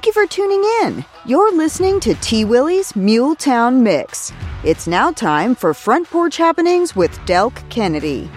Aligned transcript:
Thank 0.00 0.16
you 0.16 0.22
for 0.22 0.26
tuning 0.26 0.64
in. 0.80 1.04
You're 1.26 1.54
listening 1.54 2.00
to 2.00 2.14
T. 2.14 2.46
Willie's 2.46 2.92
Muletown 2.92 3.82
Mix. 3.82 4.32
It's 4.64 4.86
now 4.86 5.12
time 5.12 5.54
for 5.54 5.74
Front 5.74 6.08
Porch 6.08 6.38
Happenings 6.38 6.96
with 6.96 7.10
Delk 7.26 7.68
Kennedy. 7.68 8.30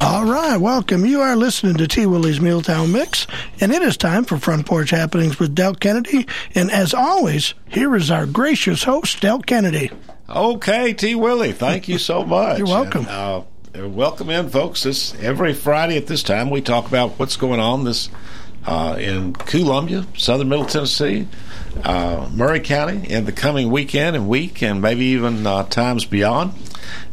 All 0.00 0.24
right, 0.24 0.56
welcome. 0.56 1.06
You 1.06 1.20
are 1.20 1.36
listening 1.36 1.76
to 1.76 1.86
T. 1.86 2.04
Willie's 2.04 2.40
Muletown 2.40 2.92
Mix, 2.92 3.28
and 3.60 3.70
it 3.70 3.80
is 3.82 3.96
time 3.96 4.24
for 4.24 4.38
Front 4.38 4.66
Porch 4.66 4.90
Happenings 4.90 5.38
with 5.38 5.54
Delk 5.54 5.78
Kennedy. 5.78 6.26
And 6.56 6.68
as 6.72 6.94
always, 6.94 7.54
here 7.68 7.94
is 7.94 8.10
our 8.10 8.26
gracious 8.26 8.82
host, 8.82 9.22
Delk 9.22 9.46
Kennedy. 9.46 9.92
Okay, 10.28 10.92
T. 10.92 11.14
Willie, 11.14 11.52
thank 11.52 11.86
you 11.86 11.98
so 11.98 12.24
much. 12.24 12.58
You're 12.58 12.66
welcome. 12.66 13.02
And, 13.02 13.08
uh, 13.08 13.42
welcome 13.84 14.30
in, 14.30 14.48
folks. 14.48 14.84
This 14.84 15.14
every 15.16 15.52
Friday 15.52 15.96
at 15.96 16.06
this 16.06 16.22
time 16.22 16.50
we 16.50 16.60
talk 16.60 16.86
about 16.86 17.18
what's 17.18 17.36
going 17.36 17.60
on 17.60 17.84
this 17.84 18.08
uh, 18.64 18.96
in 18.98 19.34
Columbia, 19.34 20.06
Southern 20.16 20.48
Middle 20.48 20.64
Tennessee, 20.64 21.28
uh, 21.84 22.28
Maury 22.32 22.60
County 22.60 23.08
in 23.08 23.26
the 23.26 23.32
coming 23.32 23.70
weekend 23.70 24.16
and 24.16 24.28
week, 24.28 24.62
and 24.62 24.80
maybe 24.80 25.04
even 25.06 25.46
uh, 25.46 25.64
times 25.64 26.04
beyond. 26.04 26.54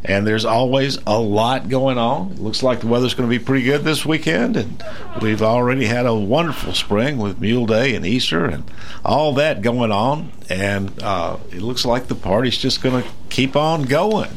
And 0.05 0.25
there's 0.25 0.45
always 0.45 0.97
a 1.05 1.19
lot 1.19 1.69
going 1.69 1.97
on. 1.97 2.31
It 2.31 2.39
looks 2.39 2.63
like 2.63 2.79
the 2.79 2.87
weather's 2.87 3.13
going 3.13 3.29
to 3.29 3.39
be 3.39 3.43
pretty 3.43 3.65
good 3.65 3.83
this 3.83 4.05
weekend, 4.05 4.55
and 4.55 4.83
we've 5.21 5.41
already 5.41 5.85
had 5.85 6.05
a 6.05 6.15
wonderful 6.15 6.73
spring 6.73 7.17
with 7.17 7.39
Mule 7.39 7.65
Day 7.65 7.93
and 7.95 8.05
Easter 8.05 8.45
and 8.45 8.69
all 9.03 9.33
that 9.33 9.61
going 9.61 9.91
on. 9.91 10.31
And 10.49 11.01
uh, 11.03 11.37
it 11.51 11.61
looks 11.61 11.85
like 11.85 12.07
the 12.07 12.15
party's 12.15 12.57
just 12.57 12.81
going 12.81 13.03
to 13.03 13.09
keep 13.29 13.55
on 13.55 13.83
going. 13.83 14.31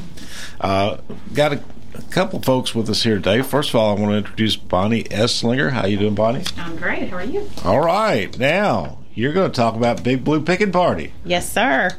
Uh, 0.60 0.98
got 1.34 1.52
a 1.52 1.62
a 1.98 2.02
couple 2.10 2.40
folks 2.42 2.74
with 2.74 2.88
us 2.90 3.02
here 3.02 3.16
today. 3.16 3.42
First 3.42 3.70
of 3.70 3.76
all, 3.76 3.96
I 3.96 4.00
want 4.00 4.12
to 4.12 4.18
introduce 4.18 4.56
Bonnie 4.56 5.04
Esslinger. 5.04 5.70
How 5.70 5.86
you 5.86 5.98
doing, 5.98 6.14
Bonnie? 6.14 6.44
I'm 6.58 6.76
great. 6.76 7.08
How 7.08 7.16
are 7.16 7.24
you? 7.24 7.48
All 7.64 7.80
right. 7.80 8.36
Now, 8.38 8.98
you're 9.14 9.32
going 9.32 9.50
to 9.50 9.56
talk 9.56 9.74
about 9.76 10.02
Big 10.02 10.22
Blue 10.24 10.42
Picking 10.42 10.72
Party. 10.72 11.12
Yes, 11.24 11.50
sir. 11.50 11.90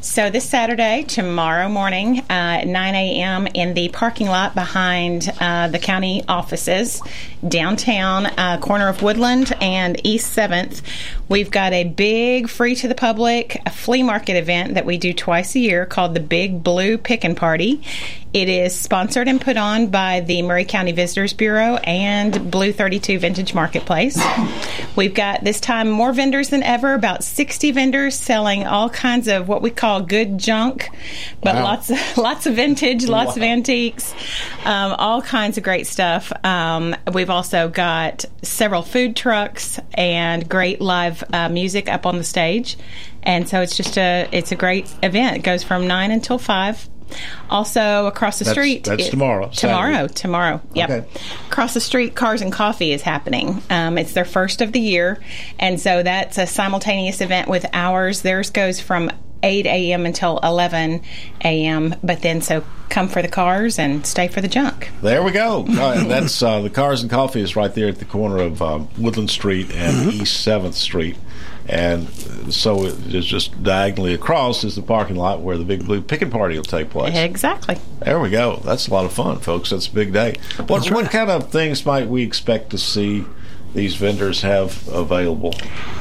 So 0.00 0.30
this 0.30 0.48
Saturday, 0.48 1.04
tomorrow 1.06 1.68
morning 1.68 2.20
uh, 2.20 2.24
at 2.30 2.66
9 2.66 2.94
a.m. 2.94 3.46
in 3.48 3.74
the 3.74 3.88
parking 3.90 4.28
lot 4.28 4.54
behind 4.54 5.30
uh, 5.40 5.68
the 5.68 5.78
county 5.78 6.24
offices, 6.26 7.02
downtown, 7.48 8.26
uh, 8.26 8.58
corner 8.60 8.88
of 8.88 9.02
Woodland 9.02 9.54
and 9.60 10.00
East 10.04 10.36
7th, 10.36 10.82
we've 11.28 11.50
got 11.50 11.72
a 11.72 11.84
big 11.84 12.48
free 12.48 12.74
to 12.76 12.88
the 12.88 12.94
public 12.94 13.60
flea 13.72 14.02
market 14.02 14.36
event 14.36 14.74
that 14.74 14.84
we 14.86 14.96
do 14.98 15.12
twice 15.12 15.54
a 15.54 15.60
year 15.60 15.86
called 15.86 16.14
the 16.14 16.20
Big 16.20 16.62
Blue 16.62 16.98
Picking 16.98 17.34
Party. 17.34 17.82
It 18.32 18.48
is 18.48 18.74
sponsored 18.76 19.28
and 19.28 19.40
put 19.40 19.56
on 19.56 19.88
by 19.88 20.18
the 20.18 20.42
Maury 20.42 20.64
County 20.64 20.90
Visitors 20.90 21.32
Bureau 21.32 21.76
and 21.84 22.50
Blue 22.50 22.72
32 22.72 23.20
Vintage 23.20 23.54
Marketplace. 23.54 24.20
We've 24.96 25.14
got 25.14 25.44
this 25.44 25.60
time 25.60 25.88
more 25.88 26.12
vendors 26.12 26.48
than 26.48 26.64
ever, 26.64 26.94
about 26.94 27.22
60 27.22 27.70
vendors 27.70 28.16
selling 28.16 28.66
all 28.66 28.90
kinds 28.90 29.28
of 29.28 29.46
what 29.46 29.62
we 29.62 29.70
call 29.70 30.00
good 30.00 30.38
junk, 30.38 30.88
but 31.42 31.54
Wow. 31.54 31.62
lots 31.62 31.90
of, 31.90 31.98
lots 32.18 32.46
of 32.46 32.54
vintage, 32.54 33.06
lots 33.06 33.36
of 33.36 33.42
antiques, 33.44 34.12
um, 34.64 34.92
all 34.98 35.22
kinds 35.22 35.56
of 35.56 35.62
great 35.62 35.86
stuff. 35.86 36.32
Um, 36.44 36.96
we've 37.12 37.30
also 37.34 37.68
got 37.68 38.24
several 38.42 38.82
food 38.82 39.16
trucks 39.16 39.78
and 39.94 40.48
great 40.48 40.80
live 40.80 41.22
uh, 41.32 41.48
music 41.48 41.88
up 41.88 42.06
on 42.06 42.16
the 42.16 42.24
stage. 42.24 42.76
And 43.22 43.48
so 43.48 43.60
it's 43.60 43.76
just 43.76 43.98
a 43.98 44.28
it's 44.32 44.52
a 44.52 44.56
great 44.56 44.92
event. 45.02 45.36
It 45.36 45.42
goes 45.42 45.62
from 45.62 45.86
9 45.86 46.10
until 46.10 46.38
5. 46.38 46.88
Also 47.50 48.06
across 48.06 48.38
the 48.38 48.44
That's- 48.44 48.54
street 48.64 48.84
that's 48.84 49.04
is- 49.04 49.08
tomorrow, 49.10 49.48
Tomorrow, 49.54 49.92
Saturday. 49.92 50.14
tomorrow. 50.14 50.60
Yep. 50.74 50.90
Okay. 50.90 51.08
Across 51.50 51.74
the 51.74 51.80
street, 51.80 52.14
Cars 52.14 52.40
and 52.40 52.52
Coffee 52.52 52.92
is 52.92 53.02
happening. 53.02 53.62
Um, 53.70 53.98
it's 53.98 54.12
their 54.14 54.24
first 54.24 54.60
of 54.62 54.72
the 54.72 54.80
year, 54.80 55.20
and 55.58 55.78
so 55.80 56.02
that's 56.02 56.38
a 56.38 56.46
simultaneous 56.46 57.20
event 57.20 57.48
with 57.48 57.66
ours. 57.72 58.22
Theirs 58.22 58.50
goes 58.50 58.80
from 58.80 59.10
8 59.42 59.66
a.m. 59.66 60.06
until 60.06 60.38
11 60.42 61.02
a.m. 61.44 61.94
But 62.02 62.22
then, 62.22 62.40
so 62.40 62.64
come 62.94 63.08
for 63.08 63.20
the 63.20 63.28
cars 63.28 63.76
and 63.76 64.06
stay 64.06 64.28
for 64.28 64.40
the 64.40 64.46
junk. 64.46 64.90
There 65.02 65.22
we 65.22 65.32
go. 65.32 65.66
Uh, 65.84 66.04
that's 66.04 66.40
uh, 66.42 66.60
the 66.60 66.70
Cars 66.70 67.02
and 67.02 67.10
Coffee 67.10 67.40
is 67.40 67.56
right 67.56 67.74
there 67.74 67.88
at 67.88 67.98
the 67.98 68.06
corner 68.06 68.38
of 68.38 68.62
um, 68.62 68.88
Woodland 68.96 69.28
Street 69.28 69.70
and 69.74 70.12
East 70.14 70.40
Seventh 70.42 70.76
Street, 70.76 71.16
and 71.68 72.08
so 72.50 72.86
it 72.86 73.14
is 73.14 73.26
just 73.26 73.60
diagonally 73.62 74.14
across 74.14 74.64
is 74.64 74.76
the 74.76 74.82
parking 74.82 75.16
lot 75.16 75.40
where 75.40 75.58
the 75.58 75.64
Big 75.64 75.84
Blue 75.84 76.00
Picking 76.00 76.30
Party 76.30 76.56
will 76.56 76.62
take 76.62 76.88
place. 76.88 77.14
Exactly. 77.14 77.76
There 77.98 78.18
we 78.18 78.30
go. 78.30 78.62
That's 78.64 78.88
a 78.88 78.92
lot 78.92 79.04
of 79.04 79.12
fun, 79.12 79.40
folks. 79.40 79.70
That's 79.70 79.88
a 79.88 79.92
big 79.92 80.12
day. 80.12 80.36
What 80.68 80.90
what 80.90 81.10
kind 81.10 81.28
of 81.28 81.50
things 81.50 81.84
might 81.84 82.08
we 82.08 82.22
expect 82.22 82.70
to 82.70 82.78
see 82.78 83.26
these 83.74 83.96
vendors 83.96 84.40
have 84.42 84.88
available? 84.88 85.54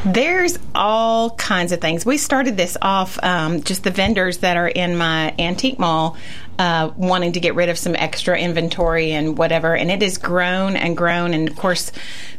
There's 0.05 0.59
all 0.75 1.31
kinds 1.31 1.71
of 1.71 1.81
things. 1.81 2.05
We 2.05 2.17
started 2.17 2.55
this 2.55 2.77
off 2.81 3.21
um, 3.23 3.63
just 3.63 3.83
the 3.83 3.91
vendors 3.91 4.37
that 4.39 4.55
are 4.55 4.67
in 4.67 4.95
my 4.95 5.33
antique 5.39 5.79
mall 5.79 6.15
uh, 6.59 6.91
wanting 6.95 7.33
to 7.33 7.39
get 7.39 7.55
rid 7.55 7.69
of 7.69 7.77
some 7.77 7.95
extra 7.95 8.37
inventory 8.37 9.11
and 9.11 9.37
whatever, 9.37 9.75
and 9.75 9.89
it 9.91 10.01
has 10.01 10.17
grown 10.17 10.75
and 10.75 10.95
grown. 10.95 11.33
And 11.33 11.49
of 11.49 11.55
course, 11.55 11.91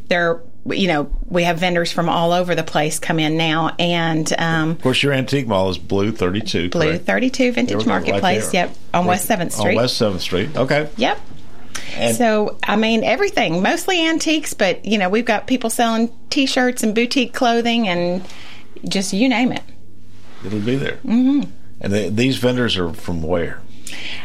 there, 0.08 0.41
you 0.66 0.88
know, 0.88 1.10
we 1.28 1.42
have 1.44 1.58
vendors 1.58 1.91
from 1.92 2.08
all 2.08 2.32
over 2.32 2.54
the 2.54 2.62
place 2.62 2.98
come 2.98 3.19
in 3.19 3.36
now, 3.36 3.74
and 3.78 4.32
um, 4.38 4.70
Of 4.72 4.82
course, 4.82 5.03
your 5.03 5.12
antique 5.12 5.47
mall 5.47 5.70
is 5.70 5.78
Blue 5.78 6.12
Thirty 6.12 6.41
Two. 6.41 6.70
Blue 6.70 6.98
32 6.98 7.53
Vintage 7.53 7.76
we 7.78 7.84
go, 7.84 7.91
right 7.91 8.03
Marketplace. 8.06 8.50
there. 8.50 8.66
yep, 8.66 8.76
on 8.92 9.06
West 9.06 9.26
Seventh 9.26 9.53
Street. 9.53 9.70
On 9.70 9.76
West 9.76 9.97
Seventh 9.97 10.22
Street. 10.22 10.56
Okay. 10.56 10.88
Yep. 10.97 11.20
And- 11.97 12.16
so, 12.16 12.58
I 12.62 12.76
mean, 12.76 13.04
everything, 13.04 13.62
mostly 13.62 14.04
antiques, 14.06 14.54
but, 14.54 14.84
you 14.84 14.98
know, 14.98 15.08
we've 15.08 15.24
got 15.24 15.47
people 15.47 15.70
selling 15.70 16.10
t 16.30 16.47
shirts 16.47 16.82
and 16.82 16.94
boutique 16.94 17.32
clothing 17.34 17.86
and 17.88 18.26
just 18.88 19.12
you 19.12 19.28
name 19.28 19.53
it. 19.53 19.62
It'll 20.44 20.60
be 20.60 20.76
there. 20.76 20.97
Mm-hmm. 21.04 21.50
And 21.80 21.92
they, 21.92 22.08
these 22.08 22.36
vendors 22.38 22.76
are 22.76 22.92
from 22.92 23.22
where? 23.22 23.60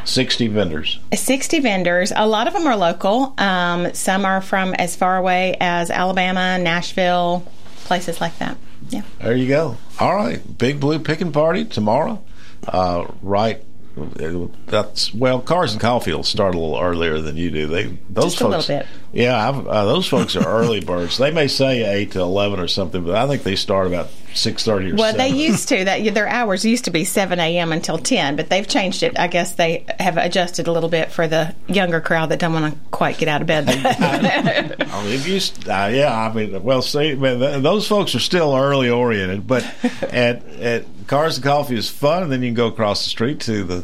Sixty 0.06 0.48
vendors. 0.48 1.00
60 1.14 1.60
vendors. 1.60 2.12
A 2.16 2.28
lot 2.28 2.48
of 2.48 2.54
them 2.54 2.66
are 2.66 2.76
local. 2.76 3.34
Um, 3.38 3.94
some 3.94 4.26
are 4.26 4.42
from 4.42 4.74
as 4.74 4.96
far 4.96 5.18
away 5.18 5.58
as 5.60 5.92
Alabama, 5.92 6.58
Nashville, 6.58 7.46
places 7.86 8.22
like 8.22 8.38
that. 8.40 8.58
Yeah. 8.90 9.02
There 9.22 9.36
you 9.36 9.48
go. 9.48 9.78
All 10.00 10.16
right, 10.16 10.58
Big 10.58 10.80
Blue 10.80 11.00
Picking 11.00 11.32
Party 11.32 11.66
tomorrow. 11.66 12.24
Uh, 12.68 13.08
right. 13.22 13.64
That's 14.68 15.14
well. 15.14 15.42
Cars 15.42 15.74
and 15.74 15.82
will 15.82 16.24
start 16.24 16.56
a 16.56 16.60
little 16.60 16.80
earlier 16.80 17.20
than 17.20 17.38
you 17.38 17.52
do. 17.52 17.68
They 17.68 17.98
those 18.10 18.26
Just 18.26 18.42
a 18.42 18.48
little 18.48 18.62
folks. 18.62 18.68
bit. 18.68 18.86
Yeah, 19.12 19.50
I've, 19.50 19.68
uh, 19.68 19.86
those 19.86 20.08
folks 20.08 20.36
are 20.36 20.48
early 20.48 20.80
birds. 20.86 21.18
They 21.18 21.32
may 21.32 21.48
say 21.48 21.84
eight 21.84 22.12
to 22.12 22.20
eleven 22.22 22.60
or 22.60 22.68
something, 22.68 23.04
but 23.04 23.16
I 23.16 23.28
think 23.28 23.44
they 23.44 23.56
start 23.56 23.88
about 23.88 24.10
six 24.34 24.64
thirty 24.64 24.92
or. 24.92 24.96
Well, 24.96 25.12
7. 25.14 25.18
they 25.18 25.30
used 25.30 25.70
to 25.70 25.86
that 25.86 26.14
their 26.14 26.28
hours 26.28 26.64
used 26.64 26.86
to 26.86 26.92
be 26.92 27.04
7 27.04 27.40
a.m. 27.40 27.72
until 27.72 27.98
10, 27.98 28.36
but 28.36 28.50
they've 28.50 28.68
changed 28.68 29.02
it. 29.04 29.18
I 29.18 29.28
guess 29.28 29.54
they 29.54 29.86
have 30.00 30.18
adjusted 30.18 30.68
a 30.68 30.72
little 30.72 30.90
bit 30.90 31.12
for 31.12 31.28
the 31.28 31.56
younger 31.68 32.00
crowd 32.02 32.30
that 32.30 32.40
don't 32.40 32.54
want 32.54 32.74
to 32.74 32.80
quite 32.92 33.18
get 33.18 33.28
out 33.28 33.42
of 33.42 33.48
bed. 33.48 33.68
I 33.68 35.04
mean, 35.04 35.14
if 35.14 35.28
you, 35.28 35.72
uh, 35.72 35.88
yeah, 35.88 36.16
I 36.16 36.32
mean, 36.34 36.62
well, 36.64 36.82
see, 36.82 37.16
man, 37.16 37.40
th- 37.40 37.64
those 37.64 37.88
folks 37.88 38.14
are 38.16 38.20
still 38.20 38.56
early 38.56 38.90
oriented, 38.90 39.48
but 39.48 39.64
at 40.04 40.46
at 40.60 40.86
Cars 41.10 41.38
and 41.38 41.44
Coffee 41.44 41.76
is 41.76 41.90
fun, 41.90 42.22
and 42.24 42.32
then 42.32 42.44
you 42.44 42.50
can 42.50 42.54
go 42.56 42.68
across 42.68 43.04
the 43.04 43.10
street 43.10 43.40
to 43.42 43.64
the 43.64 43.84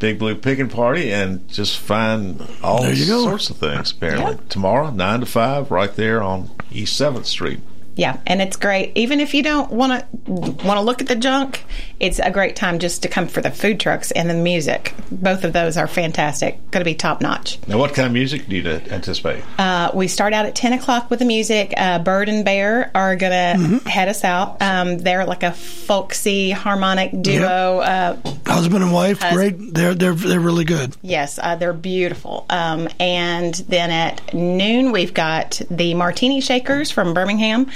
Big 0.00 0.18
Blue 0.18 0.34
Picking 0.34 0.68
Party 0.68 1.12
and 1.12 1.48
just 1.48 1.78
find 1.78 2.42
all 2.64 2.82
There 2.82 2.92
you 2.92 3.06
go. 3.06 3.22
sorts 3.22 3.48
of 3.48 3.58
things. 3.58 3.92
Apparently, 3.92 4.32
Yep. 4.32 4.48
tomorrow 4.48 4.90
nine 4.90 5.20
to 5.20 5.26
five, 5.26 5.70
right 5.70 5.94
there 5.94 6.20
on 6.20 6.50
East 6.72 6.96
Seventh 6.96 7.26
Street. 7.26 7.60
Yeah, 7.96 8.18
and 8.26 8.42
it's 8.42 8.56
great. 8.56 8.90
Even 8.96 9.20
if 9.20 9.34
you 9.34 9.44
don't 9.44 9.70
want 9.70 10.02
to 10.26 10.30
want 10.32 10.78
to 10.78 10.80
look 10.80 11.00
at 11.00 11.06
the 11.06 11.14
junk, 11.14 11.64
it's 12.04 12.18
a 12.18 12.30
great 12.30 12.54
time 12.54 12.78
just 12.78 13.02
to 13.02 13.08
come 13.08 13.26
for 13.26 13.40
the 13.40 13.50
food 13.50 13.80
trucks 13.80 14.10
and 14.10 14.28
the 14.28 14.34
music. 14.34 14.92
Both 15.10 15.42
of 15.42 15.54
those 15.54 15.78
are 15.78 15.86
fantastic. 15.86 16.58
Going 16.70 16.82
to 16.82 16.84
be 16.84 16.94
top 16.94 17.22
notch. 17.22 17.58
Now, 17.66 17.78
what 17.78 17.94
kind 17.94 18.04
of 18.04 18.12
music 18.12 18.46
do 18.46 18.56
you 18.56 18.68
anticipate? 18.68 19.42
Uh, 19.58 19.90
we 19.94 20.06
start 20.06 20.34
out 20.34 20.44
at 20.44 20.54
ten 20.54 20.74
o'clock 20.74 21.08
with 21.08 21.20
the 21.20 21.24
music. 21.24 21.72
Uh, 21.74 21.98
Bird 22.00 22.28
and 22.28 22.44
Bear 22.44 22.90
are 22.94 23.16
going 23.16 23.32
to 23.82 23.88
head 23.88 24.08
us 24.08 24.22
out. 24.22 24.60
Um, 24.60 24.98
they're 24.98 25.24
like 25.24 25.42
a 25.42 25.52
folksy 25.52 26.50
harmonic 26.50 27.10
duo. 27.22 27.78
Uh, 27.78 28.16
Husband 28.46 28.84
and 28.84 28.92
wife, 28.92 29.20
great. 29.32 29.56
They're 29.72 29.94
they're 29.94 30.12
they're 30.12 30.40
really 30.40 30.64
good. 30.64 30.94
Yes, 31.00 31.38
uh, 31.42 31.56
they're 31.56 31.72
beautiful. 31.72 32.44
Um, 32.50 32.88
and 33.00 33.54
then 33.54 33.90
at 33.90 34.34
noon, 34.34 34.92
we've 34.92 35.14
got 35.14 35.62
the 35.70 35.94
Martini 35.94 36.42
Shakers 36.42 36.90
from 36.90 37.14
Birmingham. 37.14 37.70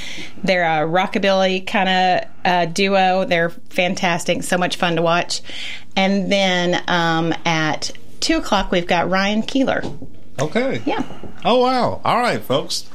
They're 0.45 0.65
a 0.65 0.87
rockabilly 0.87 1.67
kind 1.67 1.89
of 1.89 2.38
uh, 2.45 2.67
duo. 2.67 3.25
They're 3.25 3.51
fantastic, 3.51 4.43
so 4.43 4.59
much 4.59 4.77
fun 4.77 4.97
to 4.97 5.03
watch. 5.03 5.43
And 5.97 6.31
then 6.31 6.83
um, 6.89 7.35
at 7.45 7.93
two 8.21 8.39
o'clock, 8.39 8.71
we've 8.71 8.87
got 8.87 9.11
Ryan 9.11 9.43
Keeler. 9.43 9.83
Okay. 10.41 10.83
Yeah. 10.87 11.05
Oh 11.45 11.61
wow! 11.61 12.01
All 12.05 12.19
right, 12.19 12.41
folks. 12.41 12.89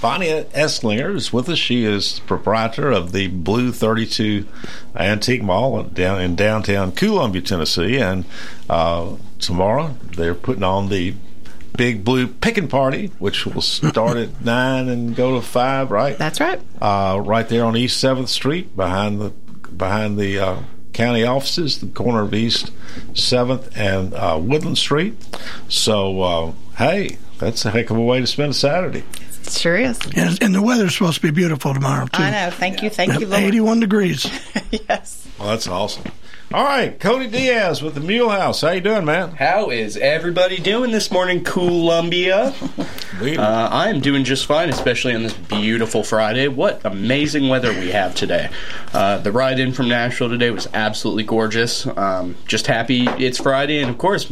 Bonnie 0.00 0.28
Esslinger 0.28 1.16
is 1.16 1.32
with 1.32 1.48
us. 1.48 1.58
She 1.58 1.84
is 1.84 2.20
proprietor 2.20 2.90
of 2.90 3.12
the 3.12 3.28
Blue 3.28 3.72
Thirty 3.72 4.06
Two 4.06 4.46
Antique 4.94 5.42
Mall 5.42 5.82
down 5.84 6.20
in 6.20 6.36
downtown 6.36 6.92
Columbia, 6.92 7.40
Tennessee, 7.40 7.98
and 7.98 8.24
uh, 8.68 9.16
tomorrow 9.38 9.96
they're 10.16 10.34
putting 10.34 10.62
on 10.62 10.88
the 10.90 11.14
big 11.76 12.04
blue 12.04 12.28
picking 12.28 12.68
party, 12.68 13.08
which 13.18 13.46
will 13.46 13.62
start 13.62 14.16
at 14.16 14.40
nine 14.44 14.88
and 14.88 15.14
go 15.14 15.34
to 15.34 15.46
five. 15.46 15.90
Right. 15.90 16.16
That's 16.16 16.40
right. 16.40 16.60
Uh, 16.80 17.20
right 17.24 17.48
there 17.48 17.64
on 17.64 17.76
East 17.76 18.00
Seventh 18.00 18.28
Street, 18.28 18.76
behind 18.76 19.20
the 19.20 19.30
behind 19.30 20.18
the 20.18 20.38
uh, 20.38 20.56
county 20.92 21.24
offices, 21.24 21.80
the 21.80 21.86
corner 21.88 22.22
of 22.22 22.32
East 22.32 22.70
Seventh 23.12 23.76
and 23.76 24.14
uh, 24.14 24.38
Woodland 24.40 24.78
Street. 24.78 25.14
So, 25.68 26.22
uh, 26.22 26.52
hey, 26.78 27.18
that's 27.38 27.64
a 27.64 27.70
heck 27.70 27.90
of 27.90 27.96
a 27.96 28.02
way 28.02 28.20
to 28.20 28.26
spend 28.26 28.52
a 28.52 28.54
Saturday. 28.54 29.04
It 29.42 29.52
sure 29.52 29.76
is. 29.76 29.98
And, 30.16 30.42
and 30.42 30.54
the 30.54 30.62
weather's 30.62 30.94
supposed 30.94 31.16
to 31.16 31.22
be 31.22 31.30
beautiful 31.30 31.74
tomorrow, 31.74 32.06
too. 32.06 32.22
I 32.22 32.30
know. 32.30 32.50
Thank 32.50 32.82
you. 32.82 32.88
Thank 32.88 33.20
you, 33.20 33.26
Lord. 33.26 33.42
81 33.42 33.80
degrees. 33.80 34.24
yes. 34.70 35.28
Well, 35.38 35.48
that's 35.48 35.68
awesome. 35.68 36.10
All 36.54 36.62
right, 36.62 37.00
Cody 37.00 37.26
Diaz 37.26 37.82
with 37.82 37.96
the 37.96 38.00
Mule 38.00 38.28
House. 38.28 38.60
How 38.60 38.70
you 38.70 38.80
doing, 38.80 39.04
man? 39.04 39.32
How 39.32 39.70
is 39.70 39.96
everybody 39.96 40.58
doing 40.58 40.92
this 40.92 41.10
morning, 41.10 41.42
Columbia? 41.42 42.54
Uh, 43.14 43.68
I 43.70 43.90
am 43.90 44.00
doing 44.00 44.24
just 44.24 44.44
fine, 44.44 44.68
especially 44.68 45.14
on 45.14 45.22
this 45.22 45.32
beautiful 45.32 46.02
Friday. 46.02 46.48
What 46.48 46.84
amazing 46.84 47.48
weather 47.48 47.72
we 47.72 47.92
have 47.92 48.12
today. 48.16 48.50
Uh, 48.92 49.18
the 49.18 49.30
ride 49.30 49.60
in 49.60 49.72
from 49.72 49.88
Nashville 49.88 50.28
today 50.28 50.50
was 50.50 50.66
absolutely 50.74 51.22
gorgeous. 51.22 51.86
Um, 51.86 52.34
just 52.48 52.66
happy 52.66 53.06
it's 53.06 53.38
Friday, 53.38 53.80
and 53.80 53.88
of 53.88 53.98
course, 53.98 54.30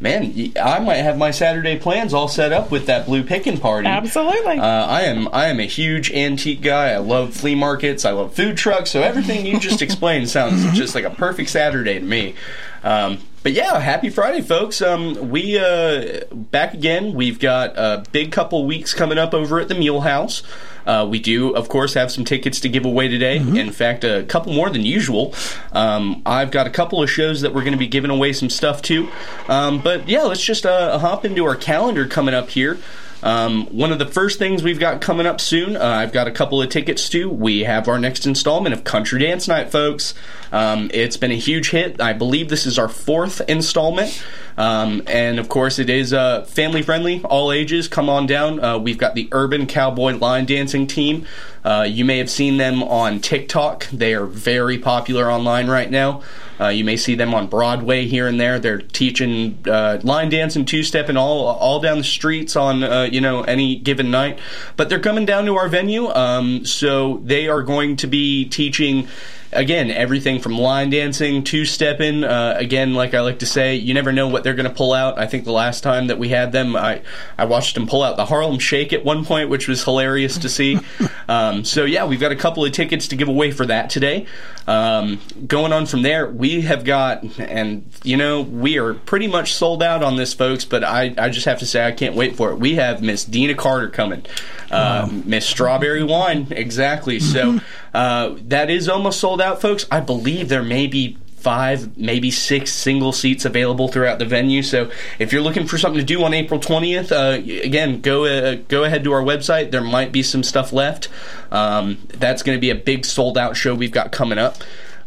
man, 0.00 0.52
I 0.60 0.80
might 0.80 0.96
have 0.96 1.16
my 1.16 1.30
Saturday 1.30 1.78
plans 1.78 2.12
all 2.12 2.26
set 2.26 2.52
up 2.52 2.72
with 2.72 2.86
that 2.86 3.06
blue 3.06 3.22
picking 3.22 3.56
party. 3.56 3.86
Absolutely. 3.86 4.58
Uh, 4.58 4.86
I 4.86 5.02
am 5.02 5.28
I 5.28 5.46
am 5.46 5.60
a 5.60 5.66
huge 5.66 6.10
antique 6.10 6.60
guy. 6.60 6.90
I 6.90 6.98
love 6.98 7.34
flea 7.34 7.54
markets. 7.54 8.04
I 8.04 8.10
love 8.10 8.34
food 8.34 8.56
trucks. 8.56 8.90
So 8.90 9.00
everything 9.00 9.46
you 9.46 9.60
just 9.60 9.80
explained 9.82 10.28
sounds 10.28 10.76
just 10.76 10.96
like 10.96 11.04
a 11.04 11.10
perfect 11.10 11.50
Saturday 11.50 11.63
to 11.72 12.00
me. 12.00 12.34
Um, 12.82 13.18
but 13.42 13.52
yeah, 13.52 13.78
happy 13.78 14.08
Friday, 14.08 14.40
folks. 14.40 14.80
Um, 14.80 15.30
we 15.30 15.58
uh, 15.58 16.24
back 16.32 16.72
again. 16.72 17.12
We've 17.12 17.38
got 17.38 17.76
a 17.76 18.02
big 18.10 18.32
couple 18.32 18.64
weeks 18.66 18.94
coming 18.94 19.18
up 19.18 19.34
over 19.34 19.60
at 19.60 19.68
the 19.68 19.74
Mule 19.74 20.00
House. 20.00 20.42
Uh, 20.86 21.06
we 21.08 21.18
do, 21.18 21.54
of 21.54 21.68
course, 21.68 21.94
have 21.94 22.10
some 22.10 22.24
tickets 22.24 22.60
to 22.60 22.68
give 22.68 22.84
away 22.84 23.08
today. 23.08 23.36
In 23.58 23.70
fact, 23.70 24.04
a 24.04 24.22
couple 24.24 24.52
more 24.52 24.70
than 24.70 24.82
usual. 24.82 25.34
Um, 25.72 26.22
I've 26.24 26.50
got 26.50 26.66
a 26.66 26.70
couple 26.70 27.02
of 27.02 27.10
shows 27.10 27.42
that 27.42 27.54
we're 27.54 27.62
going 27.62 27.72
to 27.72 27.78
be 27.78 27.86
giving 27.86 28.10
away 28.10 28.32
some 28.32 28.50
stuff 28.50 28.82
to. 28.82 29.08
Um, 29.48 29.80
but 29.80 30.08
yeah, 30.08 30.22
let's 30.22 30.42
just 30.42 30.64
uh, 30.64 30.98
hop 30.98 31.24
into 31.24 31.44
our 31.44 31.56
calendar 31.56 32.06
coming 32.06 32.34
up 32.34 32.50
here. 32.50 32.78
Um, 33.24 33.66
one 33.68 33.90
of 33.90 33.98
the 33.98 34.06
first 34.06 34.38
things 34.38 34.62
we've 34.62 34.78
got 34.78 35.00
coming 35.00 35.26
up 35.26 35.40
soon, 35.40 35.78
uh, 35.78 35.82
I've 35.82 36.12
got 36.12 36.28
a 36.28 36.30
couple 36.30 36.60
of 36.60 36.68
tickets 36.68 37.08
to. 37.08 37.30
We 37.30 37.64
have 37.64 37.88
our 37.88 37.98
next 37.98 38.26
installment 38.26 38.74
of 38.74 38.84
Country 38.84 39.18
Dance 39.18 39.48
Night, 39.48 39.72
folks. 39.72 40.12
Um, 40.52 40.90
it's 40.92 41.16
been 41.16 41.32
a 41.32 41.36
huge 41.36 41.70
hit. 41.70 42.02
I 42.02 42.12
believe 42.12 42.50
this 42.50 42.66
is 42.66 42.78
our 42.78 42.88
fourth 42.88 43.40
installment. 43.48 44.22
Um, 44.58 45.02
and 45.06 45.38
of 45.38 45.48
course, 45.48 45.78
it 45.78 45.88
is 45.88 46.12
uh, 46.12 46.44
family 46.44 46.82
friendly, 46.82 47.22
all 47.24 47.50
ages. 47.50 47.88
Come 47.88 48.10
on 48.10 48.26
down. 48.26 48.62
Uh, 48.62 48.78
we've 48.78 48.98
got 48.98 49.14
the 49.14 49.26
Urban 49.32 49.66
Cowboy 49.66 50.16
Line 50.18 50.44
Dancing 50.44 50.86
Team. 50.86 51.26
Uh, 51.64 51.86
you 51.88 52.04
may 52.04 52.18
have 52.18 52.28
seen 52.28 52.58
them 52.58 52.82
on 52.82 53.20
TikTok. 53.20 53.86
They 53.86 54.12
are 54.12 54.26
very 54.26 54.78
popular 54.78 55.30
online 55.30 55.68
right 55.68 55.90
now. 55.90 56.22
Uh, 56.60 56.68
you 56.68 56.84
may 56.84 56.96
see 56.96 57.14
them 57.14 57.34
on 57.34 57.46
Broadway 57.48 58.06
here 58.06 58.26
and 58.26 58.38
there. 58.38 58.58
They're 58.58 58.78
teaching 58.78 59.58
uh, 59.66 60.00
line 60.02 60.28
dance 60.28 60.56
and 60.56 60.66
two 60.66 60.82
step 60.82 61.08
and 61.08 61.18
all 61.18 61.46
all 61.46 61.80
down 61.80 61.98
the 61.98 62.04
streets 62.04 62.56
on 62.56 62.82
uh, 62.82 63.08
you 63.10 63.20
know 63.20 63.42
any 63.42 63.76
given 63.76 64.10
night. 64.10 64.38
But 64.76 64.88
they're 64.88 65.00
coming 65.00 65.26
down 65.26 65.46
to 65.46 65.56
our 65.56 65.68
venue, 65.68 66.08
um, 66.08 66.64
so 66.64 67.20
they 67.24 67.48
are 67.48 67.62
going 67.62 67.96
to 67.96 68.06
be 68.06 68.44
teaching 68.44 69.08
again, 69.54 69.90
everything 69.90 70.40
from 70.40 70.58
line 70.58 70.90
dancing, 70.90 71.44
two 71.44 71.64
stepping. 71.64 72.24
Uh, 72.24 72.54
again, 72.58 72.94
like 72.94 73.14
I 73.14 73.20
like 73.20 73.38
to 73.40 73.46
say, 73.46 73.76
you 73.76 73.94
never 73.94 74.12
know 74.12 74.28
what 74.28 74.44
they're 74.44 74.54
going 74.54 74.68
to 74.68 74.74
pull 74.74 74.92
out. 74.92 75.18
I 75.18 75.26
think 75.26 75.44
the 75.44 75.52
last 75.52 75.82
time 75.82 76.08
that 76.08 76.18
we 76.18 76.28
had 76.28 76.52
them, 76.52 76.76
I, 76.76 77.02
I 77.38 77.46
watched 77.46 77.74
them 77.74 77.86
pull 77.86 78.02
out 78.02 78.16
the 78.16 78.26
Harlem 78.26 78.58
Shake 78.58 78.92
at 78.92 79.04
one 79.04 79.24
point, 79.24 79.48
which 79.48 79.68
was 79.68 79.84
hilarious 79.84 80.38
to 80.38 80.48
see. 80.48 80.78
um, 81.28 81.64
so, 81.64 81.84
yeah, 81.84 82.04
we've 82.04 82.20
got 82.20 82.32
a 82.32 82.36
couple 82.36 82.64
of 82.64 82.72
tickets 82.72 83.08
to 83.08 83.16
give 83.16 83.28
away 83.28 83.50
for 83.50 83.66
that 83.66 83.90
today. 83.90 84.26
Um, 84.66 85.20
going 85.46 85.72
on 85.72 85.86
from 85.86 86.02
there, 86.02 86.28
we 86.28 86.62
have 86.62 86.84
got, 86.84 87.38
and 87.38 87.84
you 88.02 88.16
know, 88.16 88.40
we 88.40 88.78
are 88.78 88.94
pretty 88.94 89.26
much 89.26 89.52
sold 89.52 89.82
out 89.82 90.02
on 90.02 90.16
this, 90.16 90.32
folks, 90.32 90.64
but 90.64 90.82
I, 90.82 91.14
I 91.18 91.28
just 91.28 91.46
have 91.46 91.58
to 91.58 91.66
say, 91.66 91.86
I 91.86 91.92
can't 91.92 92.14
wait 92.14 92.36
for 92.36 92.50
it. 92.50 92.56
We 92.56 92.76
have 92.76 93.02
Miss 93.02 93.24
Deana 93.24 93.54
Carter 93.54 93.88
coming. 93.88 94.24
Uh, 94.70 95.08
Miss 95.24 95.46
Strawberry 95.46 96.02
Wine, 96.02 96.48
exactly. 96.50 97.20
So 97.20 97.60
uh, 97.94 98.34
that 98.48 98.70
is 98.70 98.88
almost 98.88 99.20
sold 99.20 99.40
out, 99.40 99.60
folks. 99.60 99.86
I 99.90 100.00
believe 100.00 100.48
there 100.48 100.62
may 100.62 100.86
be 100.86 101.16
five, 101.44 101.98
maybe 101.98 102.30
six 102.30 102.72
single 102.72 103.12
seats 103.12 103.44
available 103.44 103.86
throughout 103.86 104.18
the 104.18 104.24
venue. 104.24 104.62
So 104.62 104.90
if 105.18 105.30
you're 105.30 105.42
looking 105.42 105.66
for 105.66 105.76
something 105.76 106.00
to 106.00 106.04
do 106.04 106.24
on 106.24 106.32
April 106.32 106.58
20th, 106.58 107.12
uh, 107.12 107.42
again, 107.62 108.00
go 108.00 108.24
uh, 108.24 108.56
go 108.68 108.84
ahead 108.84 109.04
to 109.04 109.12
our 109.12 109.22
website. 109.22 109.70
There 109.70 109.82
might 109.82 110.10
be 110.10 110.22
some 110.22 110.42
stuff 110.42 110.72
left. 110.72 111.08
Um, 111.52 111.98
that's 112.08 112.42
going 112.42 112.56
to 112.56 112.60
be 112.60 112.70
a 112.70 112.74
big 112.74 113.04
sold 113.04 113.36
out 113.36 113.56
show 113.56 113.74
we've 113.74 113.92
got 113.92 114.10
coming 114.10 114.38
up. 114.38 114.56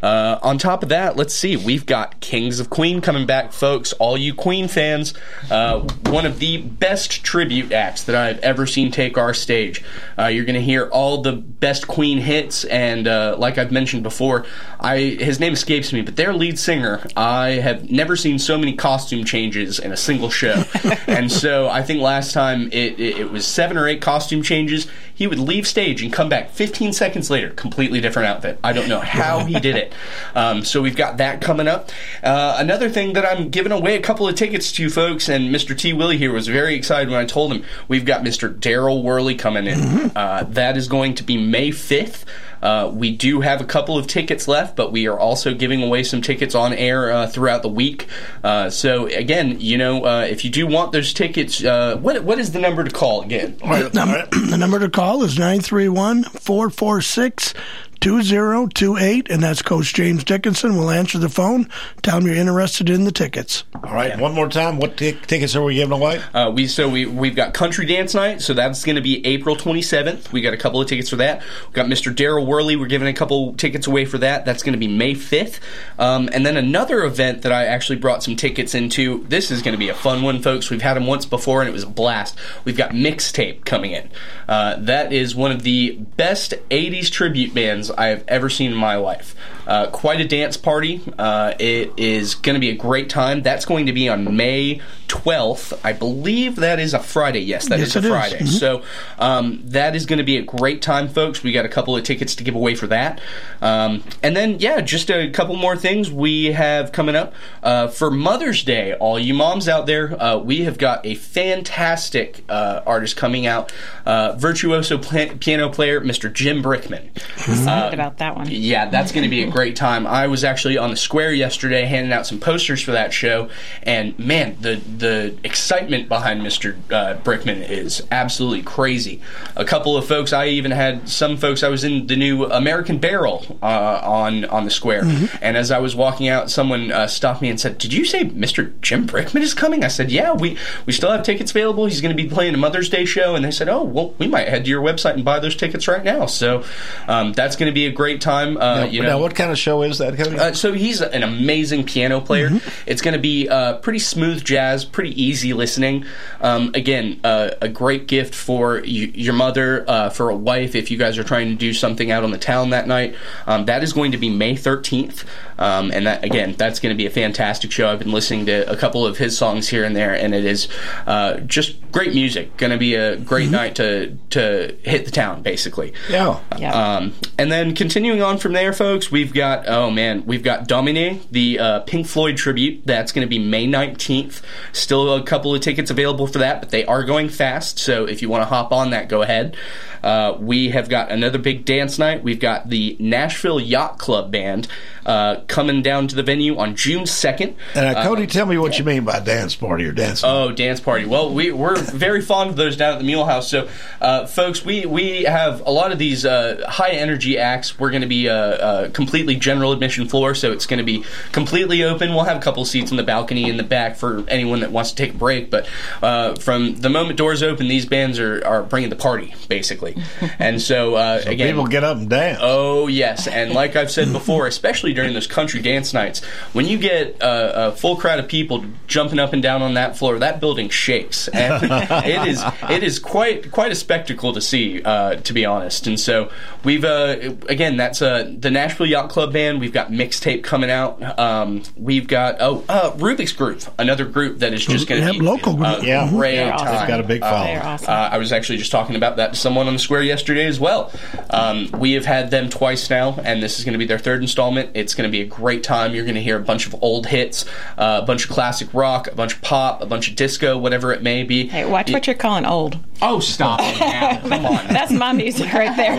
Uh, 0.01 0.39
on 0.41 0.57
top 0.57 0.83
of 0.83 0.89
that, 0.89 1.15
let's 1.15 1.33
see, 1.33 1.57
we've 1.57 1.85
got 1.85 2.19
Kings 2.19 2.59
of 2.59 2.69
Queen 2.69 3.01
coming 3.01 3.25
back, 3.25 3.51
folks. 3.51 3.93
All 3.93 4.17
you 4.17 4.33
Queen 4.33 4.67
fans, 4.67 5.13
uh, 5.49 5.79
one 6.05 6.25
of 6.25 6.39
the 6.39 6.57
best 6.57 7.23
tribute 7.23 7.71
acts 7.71 8.03
that 8.03 8.15
I've 8.15 8.39
ever 8.39 8.65
seen 8.65 8.91
take 8.91 9.17
our 9.17 9.33
stage. 9.33 9.83
Uh, 10.17 10.27
you're 10.27 10.45
going 10.45 10.55
to 10.55 10.61
hear 10.61 10.87
all 10.87 11.21
the 11.21 11.33
best 11.33 11.87
Queen 11.87 12.19
hits, 12.19 12.63
and 12.65 13.07
uh, 13.07 13.35
like 13.37 13.57
I've 13.57 13.71
mentioned 13.71 14.03
before, 14.03 14.45
I 14.79 14.97
his 14.97 15.39
name 15.39 15.53
escapes 15.53 15.91
me, 15.91 16.01
but 16.01 16.15
their 16.15 16.33
lead 16.33 16.59
singer, 16.59 17.05
I 17.15 17.51
have 17.51 17.89
never 17.89 18.15
seen 18.15 18.39
so 18.39 18.57
many 18.57 18.75
costume 18.75 19.25
changes 19.25 19.79
in 19.79 19.91
a 19.91 19.97
single 19.97 20.29
show, 20.29 20.63
and 21.07 21.31
so 21.31 21.67
I 21.67 21.81
think 21.81 22.01
last 22.01 22.33
time 22.33 22.67
it, 22.67 22.99
it, 22.99 23.17
it 23.19 23.31
was 23.31 23.45
seven 23.47 23.77
or 23.77 23.87
eight 23.87 24.01
costume 24.01 24.43
changes. 24.43 24.87
He 25.17 25.25
would 25.25 25.39
leave 25.39 25.65
stage 25.67 26.03
and 26.03 26.13
come 26.13 26.29
back 26.29 26.51
15 26.51 26.93
seconds 26.93 27.31
later, 27.31 27.49
completely 27.49 27.99
different 27.99 28.27
outfit. 28.27 28.59
I 28.63 28.71
don't 28.71 28.87
know 28.87 28.99
how 28.99 29.45
he 29.45 29.59
did 29.59 29.75
it. 29.75 29.93
Um, 30.35 30.63
so 30.63 30.79
we've 30.79 30.95
got 30.95 31.17
that 31.17 31.41
coming 31.41 31.67
up. 31.67 31.89
Uh, 32.23 32.55
another 32.59 32.87
thing 32.87 33.13
that 33.13 33.25
I'm 33.25 33.49
giving 33.49 33.71
away 33.71 33.95
a 33.95 34.01
couple 34.01 34.27
of 34.27 34.35
tickets 34.35 34.71
to, 34.73 34.89
folks, 34.91 35.27
and 35.27 35.53
Mr. 35.53 35.75
T. 35.75 35.91
Willie 35.91 36.17
here 36.19 36.31
was 36.31 36.47
very 36.47 36.75
excited 36.75 37.09
when 37.09 37.19
I 37.19 37.25
told 37.25 37.51
him 37.51 37.63
we've 37.87 38.05
got 38.05 38.21
Mr. 38.23 38.53
Daryl 38.53 39.01
Worley 39.01 39.33
coming 39.33 39.65
in. 39.65 40.11
Uh, 40.15 40.45
that 40.49 40.77
is 40.77 40.87
going 40.87 41.15
to 41.15 41.23
be 41.23 41.35
May 41.35 41.69
5th. 41.71 42.23
Uh, 42.61 42.91
we 42.93 43.11
do 43.11 43.41
have 43.41 43.61
a 43.61 43.65
couple 43.65 43.97
of 43.97 44.07
tickets 44.07 44.47
left, 44.47 44.75
but 44.75 44.91
we 44.91 45.07
are 45.07 45.19
also 45.19 45.53
giving 45.53 45.83
away 45.83 46.03
some 46.03 46.21
tickets 46.21 46.55
on 46.55 46.73
air 46.73 47.11
uh, 47.11 47.27
throughout 47.27 47.61
the 47.61 47.69
week. 47.69 48.07
Uh, 48.43 48.69
so 48.69 49.05
again, 49.07 49.59
you 49.59 49.77
know, 49.77 50.05
uh, 50.05 50.21
if 50.21 50.43
you 50.43 50.49
do 50.49 50.67
want 50.67 50.91
those 50.91 51.13
tickets, 51.13 51.63
uh, 51.63 51.97
what 51.97 52.23
what 52.23 52.39
is 52.39 52.51
the 52.51 52.59
number 52.59 52.83
to 52.83 52.91
call 52.91 53.21
again? 53.21 53.57
Num- 53.63 53.89
the 54.49 54.57
number 54.57 54.79
to 54.79 54.89
call 54.89 55.23
is 55.23 55.37
931 55.37 56.23
446 56.23 57.53
2028, 57.99 59.29
and 59.29 59.43
that's 59.43 59.61
Coach 59.61 59.93
James 59.93 60.23
Dickinson. 60.23 60.77
We'll 60.77 60.89
answer 60.89 61.17
the 61.17 61.29
phone. 61.29 61.69
Tell 62.01 62.17
him 62.17 62.27
you're 62.27 62.35
interested 62.35 62.89
in 62.89 63.03
the 63.03 63.11
tickets. 63.11 63.63
All 63.83 63.93
right, 63.93 64.17
one 64.19 64.33
more 64.33 64.49
time. 64.49 64.77
What 64.79 64.97
t- 64.97 65.17
tickets 65.27 65.55
are 65.55 65.63
we 65.63 65.75
giving 65.75 65.93
away? 65.93 66.21
Uh, 66.33 66.51
we 66.51 66.67
so 66.67 66.87
we 66.89 67.05
we've 67.05 67.35
got 67.35 67.53
Country 67.53 67.85
Dance 67.85 68.13
Night, 68.13 68.41
so 68.41 68.53
that's 68.53 68.83
going 68.83 68.95
to 68.95 69.01
be 69.01 69.25
April 69.25 69.55
27th. 69.55 70.31
We 70.31 70.41
got 70.41 70.53
a 70.53 70.57
couple 70.57 70.81
of 70.81 70.87
tickets 70.87 71.09
for 71.09 71.17
that. 71.17 71.41
We've 71.65 71.73
got 71.73 71.87
Mr. 71.87 72.13
Daryl 72.13 72.45
Worley. 72.45 72.75
We're 72.75 72.87
giving 72.87 73.07
a 73.07 73.13
couple 73.13 73.53
tickets 73.53 73.87
away 73.87 74.05
for 74.05 74.17
that. 74.19 74.45
That's 74.45 74.63
going 74.63 74.73
to 74.73 74.79
be 74.79 74.87
May 74.87 75.13
5th. 75.13 75.59
Um, 75.97 76.29
and 76.31 76.45
then 76.45 76.57
another 76.57 77.03
event 77.03 77.41
that 77.43 77.51
I 77.51 77.65
actually 77.65 77.97
brought 77.97 78.23
some 78.23 78.35
tickets 78.35 78.75
into. 78.75 79.23
This 79.27 79.51
is 79.51 79.61
going 79.61 79.73
to 79.73 79.79
be 79.79 79.89
a 79.89 79.95
fun 79.95 80.21
one, 80.23 80.41
folks. 80.41 80.69
We've 80.69 80.81
had 80.81 80.95
them 80.95 81.07
once 81.07 81.25
before, 81.25 81.61
and 81.61 81.69
it 81.69 81.73
was 81.73 81.83
a 81.83 81.89
blast. 81.89 82.37
We've 82.65 82.77
got 82.77 82.91
Mixtape 82.91 83.65
coming 83.65 83.91
in. 83.91 84.09
Uh, 84.47 84.77
that 84.79 85.11
is 85.11 85.35
one 85.35 85.51
of 85.51 85.63
the 85.63 85.97
best 86.17 86.53
80s 86.69 87.09
tribute 87.09 87.53
bands 87.53 87.86
I 87.91 88.07
have 88.07 88.23
ever 88.27 88.49
seen 88.49 88.71
in 88.71 88.77
my 88.77 88.95
life. 88.95 89.35
Uh, 89.67 89.87
quite 89.91 90.21
a 90.21 90.27
dance 90.27 90.55
party. 90.57 91.01
Uh, 91.19 91.53
it 91.59 91.91
is 91.97 92.35
going 92.35 92.53
to 92.55 92.59
be 92.59 92.69
a 92.69 92.75
great 92.75 93.09
time. 93.09 93.41
That's 93.41 93.65
going 93.65 93.85
to 93.87 93.93
be 93.93 94.07
on 94.07 94.35
May 94.37 94.79
12th. 95.09 95.77
I 95.83 95.91
believe 95.93 96.55
that 96.57 96.79
is 96.79 96.93
a 96.93 96.99
Friday. 96.99 97.41
Yes, 97.41 97.67
that 97.67 97.79
Yes, 97.79 97.89
is 97.89 97.95
a 97.97 97.99
it 97.99 98.05
is. 98.05 98.09
Friday. 98.11 98.39
Mhm. 98.39 98.47
So 98.47 98.81
um, 99.19 99.61
that 99.65 99.95
is 99.95 100.05
going 100.05 100.19
to 100.19 100.23
be 100.23 100.37
a 100.37 100.41
great 100.41 100.81
time, 100.81 101.09
folks. 101.09 101.43
We 101.43 101.51
got 101.51 101.65
a 101.65 101.69
couple 101.69 101.95
of 101.97 102.03
tickets 102.03 102.33
to 102.35 102.43
give 102.45 102.55
away 102.55 102.75
for 102.75 102.87
that. 102.87 103.19
Um, 103.61 104.03
and 104.23 104.35
then, 104.37 104.57
yeah, 104.59 104.79
just 104.81 105.09
a 105.11 105.29
couple 105.31 105.55
more 105.57 105.75
things 105.75 106.09
we 106.09 106.45
have 106.53 106.91
coming 106.93 107.15
up. 107.17 107.33
Uh, 107.61 107.87
for 107.87 108.09
Mother's 108.09 108.63
Day, 108.63 108.93
all 108.93 109.19
you 109.19 109.33
moms 109.33 109.67
out 109.67 109.85
there, 109.85 110.21
uh, 110.21 110.37
we 110.37 110.61
have 110.61 110.77
got 110.77 111.05
a 111.05 111.15
fantastic 111.15 112.43
uh, 112.49 112.81
artist 112.85 113.17
coming 113.17 113.45
out, 113.45 113.71
uh, 114.05 114.33
virtuoso 114.37 114.97
pla- 114.97 115.33
piano 115.39 115.69
player, 115.69 115.99
Mr. 115.99 116.31
Jim 116.31 116.63
Brickman. 116.63 117.09
Excited 117.37 117.93
about 117.93 118.17
that 118.19 118.35
one. 118.35 118.47
Yeah, 118.49 118.89
that's 118.89 119.11
going 119.11 119.23
to 119.23 119.29
be 119.29 119.43
a 119.43 119.49
great 119.57 119.75
time. 119.75 120.05
I 120.05 120.27
was 120.27 120.43
actually 120.43 120.77
on 120.77 120.91
the 120.91 120.95
square 120.95 121.31
yesterday 121.33 121.85
handing 121.85 122.13
out 122.13 122.27
some 122.27 122.39
posters 122.39 122.79
for 122.79 122.91
that 122.91 123.11
show, 123.11 123.49
and 123.81 124.17
man, 124.19 124.55
the 124.61 124.75
the 124.75 125.35
excitement 125.43 126.07
behind 126.07 126.41
Mr. 126.41 126.75
Uh, 126.91 127.17
Brickman 127.23 127.67
is 127.67 128.03
absolutely 128.11 128.61
crazy. 128.61 129.19
A 129.55 129.65
couple 129.65 129.97
of 129.97 130.05
folks, 130.07 130.31
I 130.31 130.49
even 130.49 130.69
had 130.69 131.09
some 131.09 131.37
folks. 131.37 131.63
I 131.63 131.69
was 131.69 131.83
in 131.83 132.05
the 132.05 132.15
new 132.15 132.45
American 132.45 132.99
Barrel 132.99 133.57
uh, 133.63 133.99
on 134.03 134.45
on 134.45 134.63
the 134.65 134.69
square, 134.69 135.01
and 135.41 135.57
as 135.57 135.71
I 135.71 135.79
was 135.79 135.95
walking 135.95 136.27
out, 136.27 136.51
someone 136.51 136.91
uh, 136.91 137.07
stopped 137.07 137.41
me 137.41 137.49
and 137.49 137.59
said, 137.59 137.79
"Did 137.79 137.93
you 137.93 138.05
say 138.05 138.25
Mr. 138.25 138.79
Jim 138.81 139.07
Brickman 139.07 139.41
is 139.41 139.55
coming?" 139.55 139.83
I 139.83 139.87
said, 139.87 140.11
"Yeah, 140.11 140.33
we 140.33 140.55
we 140.85 140.93
still 140.93 141.09
have 141.11 141.23
tickets 141.23 141.49
available. 141.49 141.87
He's 141.87 142.01
going 142.01 142.15
to 142.15 142.23
be 142.23 142.29
playing 142.29 142.53
a 142.53 142.57
Mother's 142.59 142.89
Day 142.89 143.05
show." 143.05 143.33
And 143.33 143.43
they 143.43 143.49
said, 143.51 143.69
"Oh, 143.69 143.81
well, 143.83 144.13
we 144.19 144.27
might 144.27 144.47
head 144.49 144.65
to 144.65 144.69
your 144.69 144.83
website 144.83 145.13
and 145.15 145.25
buy 145.25 145.39
those 145.39 145.55
tickets 145.55 145.87
right 145.87 146.03
now." 146.03 146.27
So 146.27 146.63
um, 147.07 147.33
that's 147.33 147.55
going 147.55 147.71
to 147.71 147.73
be 147.73 147.87
a 147.87 147.91
great 147.91 148.21
time. 148.21 148.55
Uh, 148.57 148.75
Now, 148.77 148.83
you 148.85 149.01
know, 149.01 149.09
now, 149.09 149.19
what 149.19 149.33
kind 149.33 149.46
of 149.51 149.57
show 149.57 149.81
is 149.83 149.97
that, 149.99 150.15
Cody? 150.17 150.37
uh, 150.37 150.53
so 150.53 150.73
he's 150.73 151.01
an 151.01 151.23
amazing 151.23 151.83
piano 151.85 152.21
player. 152.21 152.49
It's 152.85 153.01
going 153.01 153.13
to 153.13 153.19
be 153.19 153.47
uh, 153.49 153.77
pretty 153.77 153.99
smooth 153.99 154.43
jazz, 154.43 154.85
pretty 154.85 155.21
easy 155.21 155.53
listening. 155.53 156.05
Um, 156.41 156.71
again, 156.73 157.19
uh, 157.23 157.51
a 157.61 157.67
great 157.69 158.07
gift 158.07 158.33
for 158.35 158.75
y- 158.75 158.83
your 158.85 159.33
mother, 159.33 159.85
uh, 159.87 160.09
for 160.09 160.29
a 160.29 160.35
wife, 160.35 160.75
if 160.75 160.91
you 160.91 160.97
guys 160.97 161.17
are 161.17 161.23
trying 161.23 161.49
to 161.49 161.55
do 161.55 161.73
something 161.73 162.11
out 162.11 162.23
on 162.23 162.31
the 162.31 162.37
town 162.37 162.69
that 162.71 162.87
night. 162.87 163.15
Um, 163.45 163.65
that 163.65 163.83
is 163.83 163.93
going 163.93 164.11
to 164.11 164.17
be 164.17 164.29
May 164.29 164.53
13th. 164.55 165.23
Um, 165.57 165.91
and 165.91 166.07
that 166.07 166.23
again, 166.23 166.55
that's 166.57 166.79
going 166.79 166.93
to 166.93 166.97
be 166.97 167.05
a 167.05 167.09
fantastic 167.09 167.71
show. 167.71 167.89
I've 167.89 167.99
been 167.99 168.11
listening 168.11 168.45
to 168.47 168.69
a 168.69 168.75
couple 168.75 169.05
of 169.05 169.17
his 169.17 169.37
songs 169.37 169.67
here 169.69 169.83
and 169.83 169.95
there, 169.95 170.13
and 170.13 170.33
it 170.35 170.45
is 170.45 170.67
uh, 171.05 171.39
just 171.41 171.79
great 171.91 172.13
music. 172.13 172.57
Going 172.57 172.71
to 172.71 172.77
be 172.77 172.95
a 172.95 173.15
great 173.17 173.49
night 173.49 173.75
to 173.75 174.17
to 174.31 174.77
hit 174.83 175.05
the 175.05 175.11
town, 175.11 175.41
basically. 175.41 175.93
yeah. 176.09 176.39
Yeah. 176.57 176.73
Um, 176.73 177.13
and 177.37 177.51
then 177.51 177.75
continuing 177.75 178.21
on 178.21 178.37
from 178.37 178.53
there, 178.53 178.73
folks, 178.73 179.11
we've 179.11 179.33
got 179.33 179.67
oh 179.67 179.89
man, 179.89 180.25
we've 180.25 180.43
got 180.43 180.67
Domine, 180.67 181.21
the 181.31 181.59
uh, 181.59 181.79
Pink 181.81 182.07
Floyd 182.07 182.37
tribute. 182.37 182.83
That's 182.85 183.11
going 183.11 183.25
to 183.25 183.29
be 183.29 183.39
May 183.39 183.67
nineteenth. 183.67 184.41
Still 184.73 185.13
a 185.13 185.23
couple 185.23 185.53
of 185.53 185.61
tickets 185.61 185.89
available 185.89 186.27
for 186.27 186.39
that, 186.39 186.61
but 186.61 186.69
they 186.69 186.85
are 186.85 187.03
going 187.03 187.29
fast. 187.29 187.79
So 187.79 188.05
if 188.05 188.21
you 188.21 188.29
want 188.29 188.41
to 188.41 188.45
hop 188.45 188.71
on 188.71 188.91
that, 188.91 189.09
go 189.09 189.21
ahead. 189.21 189.55
Uh, 190.03 190.37
we 190.39 190.69
have 190.69 190.89
got 190.89 191.11
another 191.11 191.37
big 191.37 191.65
dance 191.65 191.97
night. 191.97 192.23
We've 192.23 192.39
got 192.39 192.69
the 192.69 192.95
Nashville 192.99 193.59
Yacht 193.59 193.97
Club 193.97 194.31
band 194.31 194.67
uh, 195.07 195.41
coming 195.47 195.81
down 195.81 196.07
to 196.09 196.15
the 196.15 196.23
venue 196.23 196.57
on 196.57 196.75
June 196.75 197.05
second. 197.05 197.55
And 197.73 197.97
uh, 197.97 198.03
Cody, 198.03 198.27
tell 198.27 198.45
me 198.45 198.57
what 198.57 198.77
you 198.77 198.83
mean 198.85 199.05
by 199.05 199.19
dance 199.19 199.55
party 199.55 199.85
or 199.85 199.91
dance. 199.93 200.21
Oh, 200.23 200.51
dance 200.51 200.79
party. 200.79 201.05
Well, 201.05 201.33
we, 201.33 201.51
we're 201.51 201.77
very 201.77 202.21
fond 202.21 202.49
of 202.49 202.55
those 202.57 202.75
down 202.77 202.93
at 202.93 202.99
the 202.99 203.05
Mule 203.05 203.25
House. 203.25 203.49
So, 203.49 203.69
uh, 204.01 204.27
folks, 204.27 204.63
we, 204.65 204.85
we 204.85 205.23
have 205.23 205.61
a 205.65 205.71
lot 205.71 205.91
of 205.91 205.97
these 205.97 206.25
uh, 206.25 206.63
high 206.67 206.91
energy 206.91 207.37
acts. 207.37 207.79
We're 207.79 207.89
going 207.89 208.01
to 208.01 208.07
be 208.07 208.27
a, 208.27 208.35
uh 208.37 208.89
completely 208.89 209.35
general 209.35 209.71
admission 209.71 210.07
floor, 210.07 210.35
so 210.35 210.51
it's 210.51 210.65
going 210.65 210.79
to 210.79 210.83
be 210.83 211.03
completely 211.31 211.83
open. 211.83 212.13
We'll 212.13 212.23
have 212.25 212.37
a 212.37 212.41
couple 212.41 212.65
seats 212.65 212.91
in 212.91 212.97
the 212.97 213.03
balcony 213.03 213.49
in 213.49 213.57
the 213.57 213.63
back 213.63 213.95
for 213.95 214.23
anyone 214.27 214.59
that 214.61 214.71
wants 214.71 214.89
to 214.91 214.95
take 214.95 215.13
a 215.13 215.17
break. 215.17 215.49
But 215.49 215.69
uh, 216.01 216.35
from 216.35 216.75
the 216.77 216.89
moment 216.89 217.17
doors 217.17 217.41
open, 217.43 217.67
these 217.67 217.85
bands 217.85 218.19
are, 218.19 218.45
are 218.45 218.63
bringing 218.63 218.89
the 218.89 218.95
party, 218.95 219.33
basically. 219.47 219.95
And 220.39 220.61
so, 220.61 220.95
uh, 220.95 221.21
So 221.21 221.31
again, 221.31 221.47
people 221.53 221.67
get 221.67 221.83
up 221.83 221.97
and 221.97 222.09
dance. 222.09 222.39
Oh 222.41 222.87
yes, 222.87 223.27
and 223.27 223.53
like 223.53 223.75
I've 223.75 223.89
said 223.89 224.11
before, 224.11 224.45
especially 224.47 224.93
during 224.97 225.13
those 225.13 225.27
country 225.27 225.61
dance 225.61 225.93
nights, 225.93 226.23
when 226.53 226.65
you 226.65 226.77
get 226.77 227.15
a, 227.21 227.67
a 227.67 227.71
full 227.71 227.95
crowd 227.95 228.19
of 228.19 228.27
people 228.27 228.65
jumping 228.87 229.19
up 229.19 229.31
and 229.31 229.41
down 229.43 229.61
on 229.61 229.75
that 229.75 229.95
floor, 229.95 230.17
that 230.19 230.39
building 230.39 230.69
shakes, 230.69 231.27
and 231.33 231.63
it 232.05 232.27
is 232.27 232.43
it 232.69 232.83
is 232.83 232.99
quite 232.99 233.51
quite 233.51 233.71
a 233.71 233.75
spectacle 233.75 234.33
to 234.33 234.41
see, 234.41 234.81
uh, 234.83 235.15
to 235.15 235.33
be 235.33 235.45
honest. 235.45 235.85
And 235.87 235.99
so 235.99 236.31
we've 236.63 236.83
uh, 236.83 237.15
again, 237.47 237.77
that's 237.77 238.01
uh, 238.01 238.33
the 238.37 238.49
Nashville 238.51 238.87
Yacht 238.87 239.09
Club 239.09 239.31
band. 239.33 239.59
We've 239.61 239.71
got 239.73 239.91
mixtape 239.91 240.43
coming 240.43 240.71
out. 240.71 241.19
Um, 241.19 241.61
we've 241.77 242.07
got 242.07 242.37
oh 242.39 242.63
uh, 242.67 242.91
Rubik's 242.97 243.33
Groove, 243.33 243.69
another 243.77 244.05
group 244.05 244.39
that 244.39 244.53
is 244.53 244.65
just 244.65 244.87
going 244.87 245.05
to 245.05 245.13
be 245.13 245.19
local 245.19 245.55
group. 245.55 245.83
Yeah. 245.83 246.09
great 246.09 246.37
They're 246.37 246.53
awesome. 246.53 246.67
time. 246.67 246.79
They've 246.79 246.87
got 246.87 246.99
a 246.99 247.03
big 247.07 247.21
Uh, 247.23 247.29
following. 247.29 247.53
They're 247.53 247.63
awesome. 247.65 247.89
uh, 247.93 248.09
I 248.11 248.17
was 248.17 248.31
actually 248.31 248.57
just 248.57 248.71
talking 248.71 248.95
about 248.95 249.17
that 249.17 249.33
to 249.33 249.39
someone 249.39 249.67
on 249.67 249.73
the 249.73 249.79
square 249.79 250.01
yesterday 250.01 250.45
as 250.47 250.59
well. 250.59 250.91
Um, 251.29 251.69
we 251.77 251.93
have 251.93 252.05
had 252.05 252.31
them 252.31 252.49
twice 252.49 252.89
now, 252.89 253.15
and 253.23 253.43
this 253.43 253.59
is 253.59 253.65
going 253.65 253.73
to 253.73 253.77
be 253.79 253.85
their 253.85 253.99
third 253.99 254.21
installment. 254.21 254.71
It's 254.87 254.95
going 254.95 255.05
to 255.05 255.11
be 255.11 255.19
a 255.19 255.25
great 255.25 255.65
time. 255.65 255.93
You're 255.93 256.05
going 256.05 256.15
to 256.15 256.21
hear 256.21 256.37
a 256.37 256.41
bunch 256.41 256.65
of 256.65 256.73
old 256.81 257.07
hits, 257.07 257.43
uh, 257.77 257.99
a 258.01 258.05
bunch 258.05 258.23
of 258.23 258.29
classic 258.29 258.73
rock, 258.73 259.09
a 259.11 259.15
bunch 259.15 259.35
of 259.35 259.41
pop, 259.41 259.81
a 259.81 259.85
bunch 259.85 260.09
of 260.09 260.15
disco, 260.15 260.57
whatever 260.57 260.93
it 260.93 261.03
may 261.03 261.23
be. 261.23 261.47
Hey, 261.47 261.65
watch 261.65 261.91
what 261.91 262.07
you're 262.07 262.15
calling 262.15 262.45
old. 262.45 262.79
Oh, 263.01 263.19
stop. 263.19 263.59
Come 264.21 264.45
on. 264.45 264.67
That's 264.69 264.93
my 264.93 265.11
music 265.11 265.51
right 265.51 265.75
there. 265.75 265.91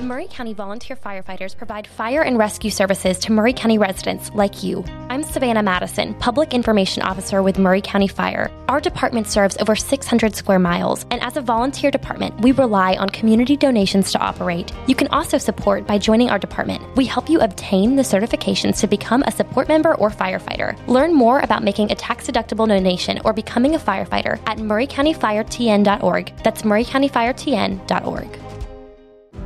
Maury 0.00 0.26
County 0.28 0.52
volunteer 0.52 0.94
firefighters 0.94 1.56
provide 1.56 1.86
fire 1.86 2.20
and 2.20 2.36
rescue 2.36 2.70
services 2.70 3.18
to 3.18 3.32
Maury 3.32 3.54
County 3.54 3.78
residents 3.78 4.30
like 4.34 4.62
you. 4.62 4.84
I'm 5.08 5.22
Savannah 5.22 5.62
Madison, 5.62 6.12
Public 6.16 6.52
Information 6.52 7.02
Officer 7.02 7.42
with 7.42 7.58
Maury 7.58 7.80
County 7.80 8.06
Fire. 8.06 8.50
Our 8.68 8.78
department 8.78 9.26
serves 9.26 9.56
over 9.56 9.74
600 9.74 10.36
square 10.36 10.58
miles, 10.58 11.06
and 11.10 11.22
as 11.22 11.38
a 11.38 11.40
volunteer 11.40 11.90
department, 11.90 12.38
we 12.42 12.52
rely 12.52 12.96
on 12.96 13.08
community 13.08 13.56
donations 13.56 14.12
to 14.12 14.18
operate. 14.18 14.70
You 14.86 14.94
can 14.94 15.08
also 15.08 15.38
support 15.38 15.86
by 15.86 15.96
joining 15.96 16.28
our 16.28 16.38
department. 16.38 16.84
We 16.94 17.06
help 17.06 17.30
you 17.30 17.40
obtain 17.40 17.96
the 17.96 18.02
certifications 18.02 18.78
to 18.80 18.86
become 18.86 19.22
a 19.22 19.32
support 19.32 19.66
member 19.66 19.94
or 19.94 20.10
firefighter. 20.10 20.76
Learn 20.88 21.14
more 21.14 21.40
about 21.40 21.64
making 21.64 21.90
a 21.90 21.94
tax 21.94 22.26
deductible 22.26 22.68
donation 22.68 23.18
or 23.24 23.32
becoming 23.32 23.74
a 23.74 23.78
firefighter 23.78 24.38
at 24.46 24.58
maurycountyfiretn.org. 24.58 26.36
That's 26.44 26.62
maurycountyfiretn.org. 26.62 28.45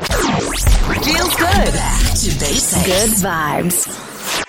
Feels 0.00 1.34
good. 1.36 1.72
Back 1.74 2.00
to 2.00 2.30
basics. 2.38 2.86
Good 2.86 3.10
vibes. 3.10 4.46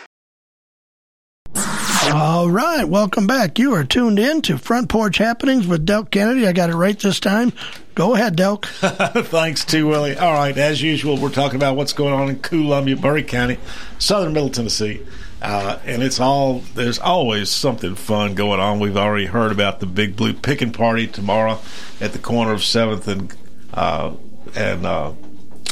All 2.13 2.49
right, 2.49 2.83
welcome 2.83 3.27
back. 3.27 3.59
You 3.59 3.73
are 3.73 3.83
tuned 3.83 4.19
in 4.19 4.41
to 4.43 4.57
Front 4.57 4.89
Porch 4.89 5.17
Happenings 5.17 5.67
with 5.67 5.85
Delk 5.85 6.09
Kennedy. 6.11 6.47
I 6.47 6.51
got 6.53 6.69
it 6.69 6.75
right 6.75 6.97
this 6.97 7.19
time. 7.19 7.53
Go 7.95 8.15
ahead, 8.15 8.35
Delk. 8.35 8.65
Thanks 9.27 9.63
T. 9.65 9.83
Willie. 9.83 10.17
All 10.17 10.33
right, 10.33 10.57
as 10.57 10.81
usual, 10.81 11.17
we're 11.17 11.29
talking 11.29 11.57
about 11.57 11.75
what's 11.75 11.93
going 11.93 12.13
on 12.13 12.29
in 12.29 12.39
Columbia, 12.39 12.95
Maury 12.95 13.23
County, 13.23 13.59
southern 13.99 14.33
Middle 14.33 14.49
Tennessee. 14.49 15.05
Uh, 15.41 15.79
and 15.85 16.03
it's 16.03 16.19
all, 16.19 16.59
there's 16.75 16.99
always 16.99 17.49
something 17.49 17.95
fun 17.95 18.35
going 18.35 18.59
on. 18.59 18.79
We've 18.79 18.97
already 18.97 19.25
heard 19.25 19.51
about 19.51 19.79
the 19.79 19.85
Big 19.85 20.15
Blue 20.15 20.33
Picking 20.33 20.71
Party 20.71 21.07
tomorrow 21.07 21.59
at 21.99 22.13
the 22.13 22.19
corner 22.19 22.53
of 22.53 22.61
7th 22.61 23.07
and, 23.07 23.35
uh, 23.73 24.13
and 24.55 24.85
uh, 24.85 25.13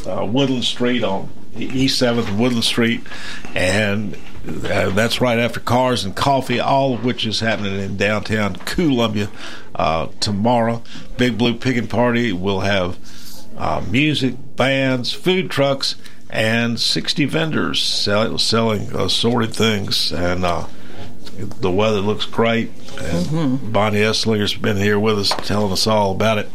uh, 0.07 0.25
Woodland 0.25 0.63
Street 0.63 1.03
on 1.03 1.29
East 1.55 2.01
7th 2.01 2.37
Woodland 2.37 2.63
Street. 2.63 3.01
And 3.55 4.15
uh, 4.47 4.89
that's 4.89 5.21
right 5.21 5.39
after 5.39 5.59
Cars 5.59 6.03
and 6.05 6.15
Coffee, 6.15 6.59
all 6.59 6.93
of 6.93 7.03
which 7.03 7.25
is 7.25 7.39
happening 7.39 7.79
in 7.79 7.97
downtown 7.97 8.55
Columbia 8.55 9.29
uh, 9.75 10.07
tomorrow. 10.19 10.83
Big 11.17 11.37
Blue 11.37 11.55
Picking 11.55 11.87
Party 11.87 12.31
will 12.31 12.61
have 12.61 12.97
uh, 13.57 13.83
music, 13.89 14.35
bands, 14.55 15.11
food 15.11 15.51
trucks, 15.51 15.95
and 16.29 16.79
60 16.79 17.25
vendors 17.25 17.81
sell, 17.81 18.37
selling 18.37 18.95
assorted 18.95 19.53
things. 19.53 20.11
And 20.11 20.45
uh, 20.45 20.67
the 21.37 21.71
weather 21.71 21.99
looks 21.99 22.25
great. 22.25 22.71
And 22.99 23.73
Bonnie 23.73 23.99
Esslinger's 23.99 24.53
been 24.55 24.77
here 24.77 24.99
with 24.99 25.19
us 25.19 25.29
telling 25.29 25.71
us 25.71 25.87
all 25.87 26.11
about 26.11 26.37
it. 26.37 26.49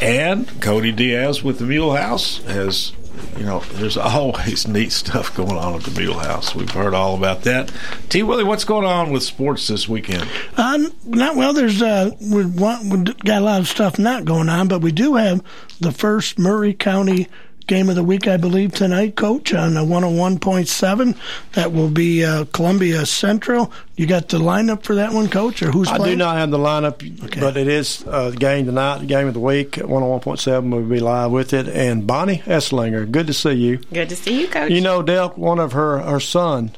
And 0.00 0.60
Cody 0.62 0.92
Diaz 0.92 1.42
with 1.42 1.58
the 1.58 1.66
Mule 1.66 1.94
House 1.94 2.38
has, 2.44 2.92
you 3.36 3.44
know, 3.44 3.60
there's 3.74 3.98
always 3.98 4.66
neat 4.68 4.92
stuff 4.92 5.34
going 5.36 5.58
on 5.58 5.74
at 5.74 5.82
the 5.82 6.00
Mule 6.00 6.18
House. 6.18 6.54
We've 6.54 6.70
heard 6.70 6.94
all 6.94 7.14
about 7.16 7.42
that. 7.42 7.70
T. 8.08 8.22
Willie, 8.22 8.44
what's 8.44 8.64
going 8.64 8.86
on 8.86 9.10
with 9.12 9.22
sports 9.22 9.68
this 9.68 9.88
weekend? 9.88 10.26
Uh, 10.56 10.88
not 11.04 11.36
well. 11.36 11.52
There's 11.52 11.82
uh, 11.82 12.10
we 12.20 12.46
want 12.46 12.84
we 12.86 13.12
got 13.24 13.42
a 13.42 13.44
lot 13.44 13.60
of 13.60 13.68
stuff 13.68 13.98
not 13.98 14.24
going 14.24 14.48
on, 14.48 14.68
but 14.68 14.80
we 14.80 14.90
do 14.90 15.16
have 15.16 15.42
the 15.80 15.92
first 15.92 16.38
Maury 16.38 16.72
County 16.72 17.28
game 17.66 17.88
of 17.88 17.94
the 17.96 18.02
week, 18.02 18.26
I 18.26 18.36
believe, 18.36 18.72
tonight, 18.72 19.16
Coach, 19.16 19.54
on 19.54 19.76
a 19.76 19.80
101.7. 19.84 21.16
That 21.52 21.72
will 21.72 21.90
be 21.90 22.24
uh, 22.24 22.44
Columbia 22.52 23.06
Central. 23.06 23.72
You 23.96 24.06
got 24.06 24.28
the 24.28 24.38
lineup 24.38 24.82
for 24.82 24.94
that 24.96 25.12
one, 25.12 25.28
Coach, 25.28 25.62
or 25.62 25.70
who's 25.70 25.88
I 25.88 25.96
playing? 25.98 26.18
do 26.18 26.24
not 26.24 26.36
have 26.36 26.50
the 26.50 26.58
lineup, 26.58 27.40
but 27.40 27.56
it 27.56 27.68
is 27.68 28.04
uh, 28.06 28.30
the 28.30 28.36
game 28.36 28.66
tonight, 28.66 28.98
the 28.98 29.06
game 29.06 29.28
of 29.28 29.34
the 29.34 29.40
week. 29.40 29.72
101.7 29.72 30.70
will 30.70 30.82
be 30.82 31.00
live 31.00 31.30
with 31.30 31.52
it. 31.52 31.68
And 31.68 32.06
Bonnie 32.06 32.38
Esslinger, 32.38 33.10
good 33.10 33.26
to 33.26 33.34
see 33.34 33.52
you. 33.52 33.76
Good 33.78 34.08
to 34.08 34.16
see 34.16 34.40
you, 34.42 34.48
Coach. 34.48 34.70
You 34.70 34.80
know, 34.80 35.02
Del, 35.02 35.30
one 35.30 35.58
of 35.58 35.72
her, 35.72 35.98
her 35.98 36.20
son, 36.20 36.72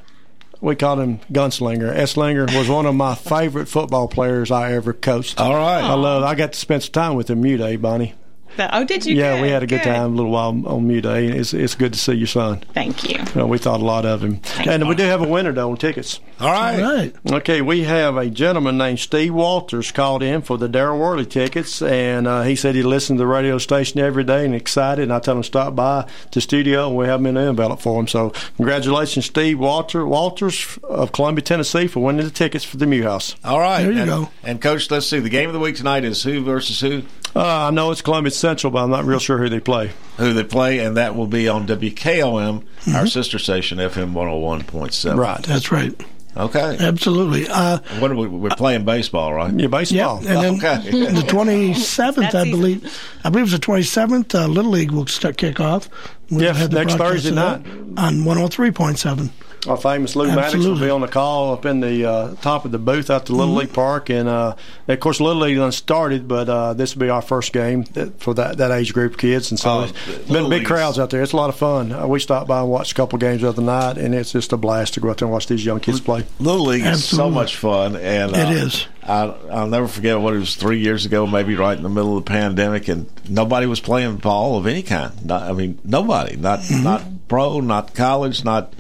we 0.61 0.77
called 0.77 1.01
him 1.01 1.21
Gunslinger. 1.33 1.95
Esslinger 1.95 2.57
was 2.57 2.69
one 2.69 2.87
of 2.87 2.95
my 2.95 3.15
favorite 3.15 3.67
football 3.67 4.09
players 4.09 4.51
I 4.51 4.73
ever 4.75 4.93
coached. 4.93 5.41
All 5.41 5.55
right. 5.55 5.83
I 5.83 5.95
love 5.95 6.23
I 6.23 6.35
got 6.35 6.53
to 6.53 6.59
spend 6.59 6.85
some 6.85 6.93
time 6.93 7.15
with 7.15 7.29
him 7.31 7.41
Mule 7.41 7.59
Day, 7.59 7.77
Bonnie. 7.77 8.15
The- 8.57 8.77
oh, 8.77 8.85
did 8.85 9.07
you? 9.07 9.15
yeah, 9.15 9.41
we 9.41 9.49
had 9.49 9.63
a 9.63 9.67
good, 9.67 9.83
good. 9.83 9.93
time 9.93 10.13
a 10.13 10.15
little 10.15 10.31
while 10.31 10.51
on 10.67 10.87
Mule 10.87 11.01
Day. 11.01 11.27
It's, 11.27 11.55
it's 11.55 11.75
good 11.75 11.93
to 11.93 11.99
see 11.99 12.15
your 12.15 12.27
son. 12.27 12.63
Thank 12.75 13.09
you. 13.09 13.19
Uh, 13.41 13.47
we 13.47 13.59
thought 13.59 13.81
a 13.81 13.85
lot 13.85 14.05
of 14.05 14.23
him. 14.23 14.41
and 14.67 14.89
we 14.89 14.95
do 14.95 15.05
have 15.05 15.23
a 15.23 15.29
winner, 15.29 15.53
though, 15.53 15.71
on 15.71 15.77
tickets. 15.77 16.21
All 16.41 16.51
right. 16.51 16.83
All 16.83 16.95
right. 16.95 17.15
Okay, 17.31 17.63
we 17.63 17.85
have 17.85 18.17
a 18.17 18.29
gentleman 18.29 18.77
named 18.79 18.99
Steve 18.99 19.35
Walters 19.35 19.91
called 19.93 20.23
in 20.23 20.43
for 20.43 20.59
the 20.59 20.69
Daryl 20.69 20.99
Worley 20.99 21.27
tickets, 21.27 21.81
and 21.83 22.27
uh, 22.27 22.43
he 22.43 22.57
said 22.57 22.75
he 22.75 22.83
listened 22.83 23.19
to 23.19 23.23
the 23.23 23.27
radio 23.27 23.59
station 23.59 24.01
every 24.01 24.25
day 24.25 24.45
and 24.45 24.55
excited. 24.55 25.03
And 25.03 25.13
I 25.13 25.21
told 25.21 25.37
him 25.37 25.43
to 25.43 25.47
stop 25.47 25.75
by 25.75 26.09
the 26.33 26.41
studio, 26.41 26.89
and 26.89 26.97
we 26.97 27.07
have 27.07 27.21
him 27.21 27.27
in 27.27 27.35
the 27.35 27.43
envelope 27.43 27.81
for 27.81 27.99
him. 28.01 28.09
So, 28.09 28.31
congratulations, 28.57 29.27
Steve 29.27 29.59
Walter 29.59 30.05
Walters 30.05 30.79
of 30.83 31.13
Columbia, 31.13 31.43
Tennessee, 31.43 31.87
for 31.87 32.01
winning 32.01 32.25
the 32.25 32.31
tickets 32.31 32.65
for 32.65 32.77
the 32.77 32.87
Mule 32.87 33.11
House. 33.11 33.37
All 33.45 33.61
right. 33.61 33.83
There 33.83 33.93
you 33.93 34.01
and, 34.01 34.09
go. 34.09 34.31
And, 34.43 34.61
Coach, 34.61 34.91
let's 34.91 35.07
see. 35.07 35.21
The 35.21 35.29
game 35.29 35.49
of 35.49 35.53
the 35.53 35.61
week 35.61 35.77
tonight 35.77 36.05
is 36.05 36.23
who 36.23 36.43
versus 36.43 36.81
who? 36.81 37.03
Uh, 37.35 37.67
I 37.69 37.71
know 37.71 37.91
it's 37.91 38.03
Columbia 38.03 38.31
Central, 38.31 38.71
but 38.71 38.85
I'm 38.85 38.91
not 38.91 39.05
real 39.05 39.19
sure 39.19 39.39
who 39.39 39.49
they 39.49 39.61
play. 39.61 39.91
Who 40.19 40.33
they 40.35 40.45
play, 40.45 40.81
and 40.81 40.97
that 40.99 41.17
will 41.17 41.27
be 41.27 41.49
on 41.49 41.67
WKOM, 41.67 42.65
our 42.95 43.07
sister 43.07 43.39
station, 43.39 43.79
FM 43.79 44.13
101.7. 44.13 45.17
Right. 45.17 45.43
That's 45.43 45.73
right. 45.73 45.99
Okay. 46.37 46.77
Absolutely. 46.81 47.47
Uh, 47.49 47.79
What 47.99 48.11
are 48.11 48.17
we, 48.17 48.27
we're 48.27 48.51
playing 48.51 48.85
baseball, 48.87 49.35
right? 49.35 49.53
Yeah, 49.53 49.67
baseball. 49.67 50.23
yeah, 50.23 50.29
baseball. 50.29 50.45
and 50.53 50.61
then 50.63 50.77
Okay. 50.79 51.11
the 51.21 51.21
27th, 51.23 52.35
I 52.35 52.45
believe. 52.51 53.03
I 53.25 53.29
believe 53.31 53.45
it's 53.45 53.53
the 53.55 53.59
27th. 53.73 54.35
Uh, 54.35 54.47
Little 54.47 54.71
League 54.71 54.91
will 54.93 55.07
start 55.07 55.37
kick 55.37 55.61
off. 55.61 55.89
We'll 56.33 56.43
Yes, 56.43 56.57
have 56.57 56.71
the 56.71 56.79
next 56.83 56.95
Thursday 56.95 57.31
night 57.31 57.65
on 57.97 58.25
103.7. 58.25 59.31
Our 59.69 59.77
famous 59.77 60.17
Lou 60.17 60.27
Maddox 60.27 60.55
will 60.65 60.77
be 60.81 60.91
on 60.91 61.03
the 61.03 61.07
call 61.09 61.53
up 61.53 61.65
in 61.67 61.79
the 61.79 62.05
uh, 62.05 62.35
top 62.43 62.65
of 62.65 62.73
the 62.73 62.81
booth 62.81 63.11
at 63.11 63.27
the 63.27 63.33
Mm-hmm. 63.33 63.39
Little 63.39 63.55
League 63.55 63.73
Park, 63.73 64.11
and 64.11 64.29
uh, 64.29 64.57
of 64.89 64.99
course 65.01 65.21
Little 65.21 65.43
League 65.43 65.57
done 65.57 65.71
started, 65.71 66.27
but 66.27 66.49
uh, 66.49 66.75
this 66.75 66.97
will 66.97 67.01
be 67.03 67.11
our 67.11 67.23
first 67.23 67.53
game 67.53 67.85
that, 67.93 68.19
for 68.21 68.35
that, 68.35 68.57
that 68.57 68.73
age 68.73 68.93
group 68.93 69.13
of 69.13 69.19
kids, 69.19 69.53
and 69.53 69.61
so 69.61 69.83
it's 69.83 69.93
Little 70.09 70.25
been 70.27 70.43
big 70.51 70.51
League's- 70.61 70.67
crowds 70.67 70.99
out 70.99 71.11
there. 71.11 71.23
It's 71.23 71.33
a 71.33 71.37
lot 71.37 71.49
of 71.49 71.55
fun. 71.55 71.93
Uh, 71.93 72.09
we 72.09 72.19
stopped 72.19 72.49
by 72.49 72.59
and 72.61 72.71
watched 72.71 72.91
a 72.91 72.95
couple 72.97 73.21
games 73.21 73.43
the 73.43 73.51
other 73.51 73.63
night, 73.63 73.99
and 73.99 74.17
it's 74.17 74.33
just 74.33 74.53
a 74.53 74.57
blast 74.57 74.95
to 74.95 75.01
go 75.01 75.11
out 75.11 75.19
there 75.19 75.27
and 75.27 75.33
watch 75.33 75.47
these 75.47 75.65
young 75.65 75.79
kids 75.79 76.01
play. 76.01 76.25
Little 76.41 76.65
League 76.67 76.85
is 76.85 77.05
so 77.05 77.31
much 77.31 77.55
fun, 77.57 77.95
and 77.95 78.35
uh, 78.35 78.39
It 78.39 78.51
is. 78.51 78.87
I, 79.03 79.35
I'll 79.51 79.67
never 79.67 79.89
forget 79.89 80.21
what 80.21 80.35
it 80.35 80.39
was 80.39 80.55
three 80.55 80.79
years 80.79 81.05
ago, 81.07 81.27
maybe 81.27 81.57
right 81.57 81.77
in 81.77 81.83
the 81.83 81.89
middle 81.89 82.17
of 82.19 82.25
the 82.25 82.31
pandemic, 82.31 82.87
and 82.89 83.11
nobody 83.29 83.67
was 83.67 83.81
playing 83.81 84.17
ball 84.19 84.57
of 84.59 84.67
any 84.67 84.83
kind. 84.83 85.25
Not, 85.27 85.43
I 85.43 85.53
mean, 85.53 85.79
nobody, 85.85 86.37
not 86.37 86.61
Mm-hmm. 86.61 86.85
not 86.85 87.03
pro, 87.29 87.61
not 87.61 87.95
college, 87.95 88.45
not 88.45 88.73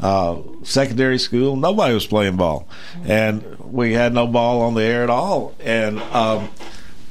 uh, 0.00 0.38
secondary 0.64 1.18
school. 1.18 1.54
Nobody 1.56 1.94
was 1.94 2.06
playing 2.06 2.36
ball, 2.36 2.66
and 3.04 3.44
we 3.60 3.92
had 3.92 4.12
no 4.12 4.26
ball 4.26 4.62
on 4.62 4.74
the 4.74 4.82
air 4.82 5.04
at 5.04 5.10
all. 5.10 5.54
And 5.60 6.00
um, 6.00 6.48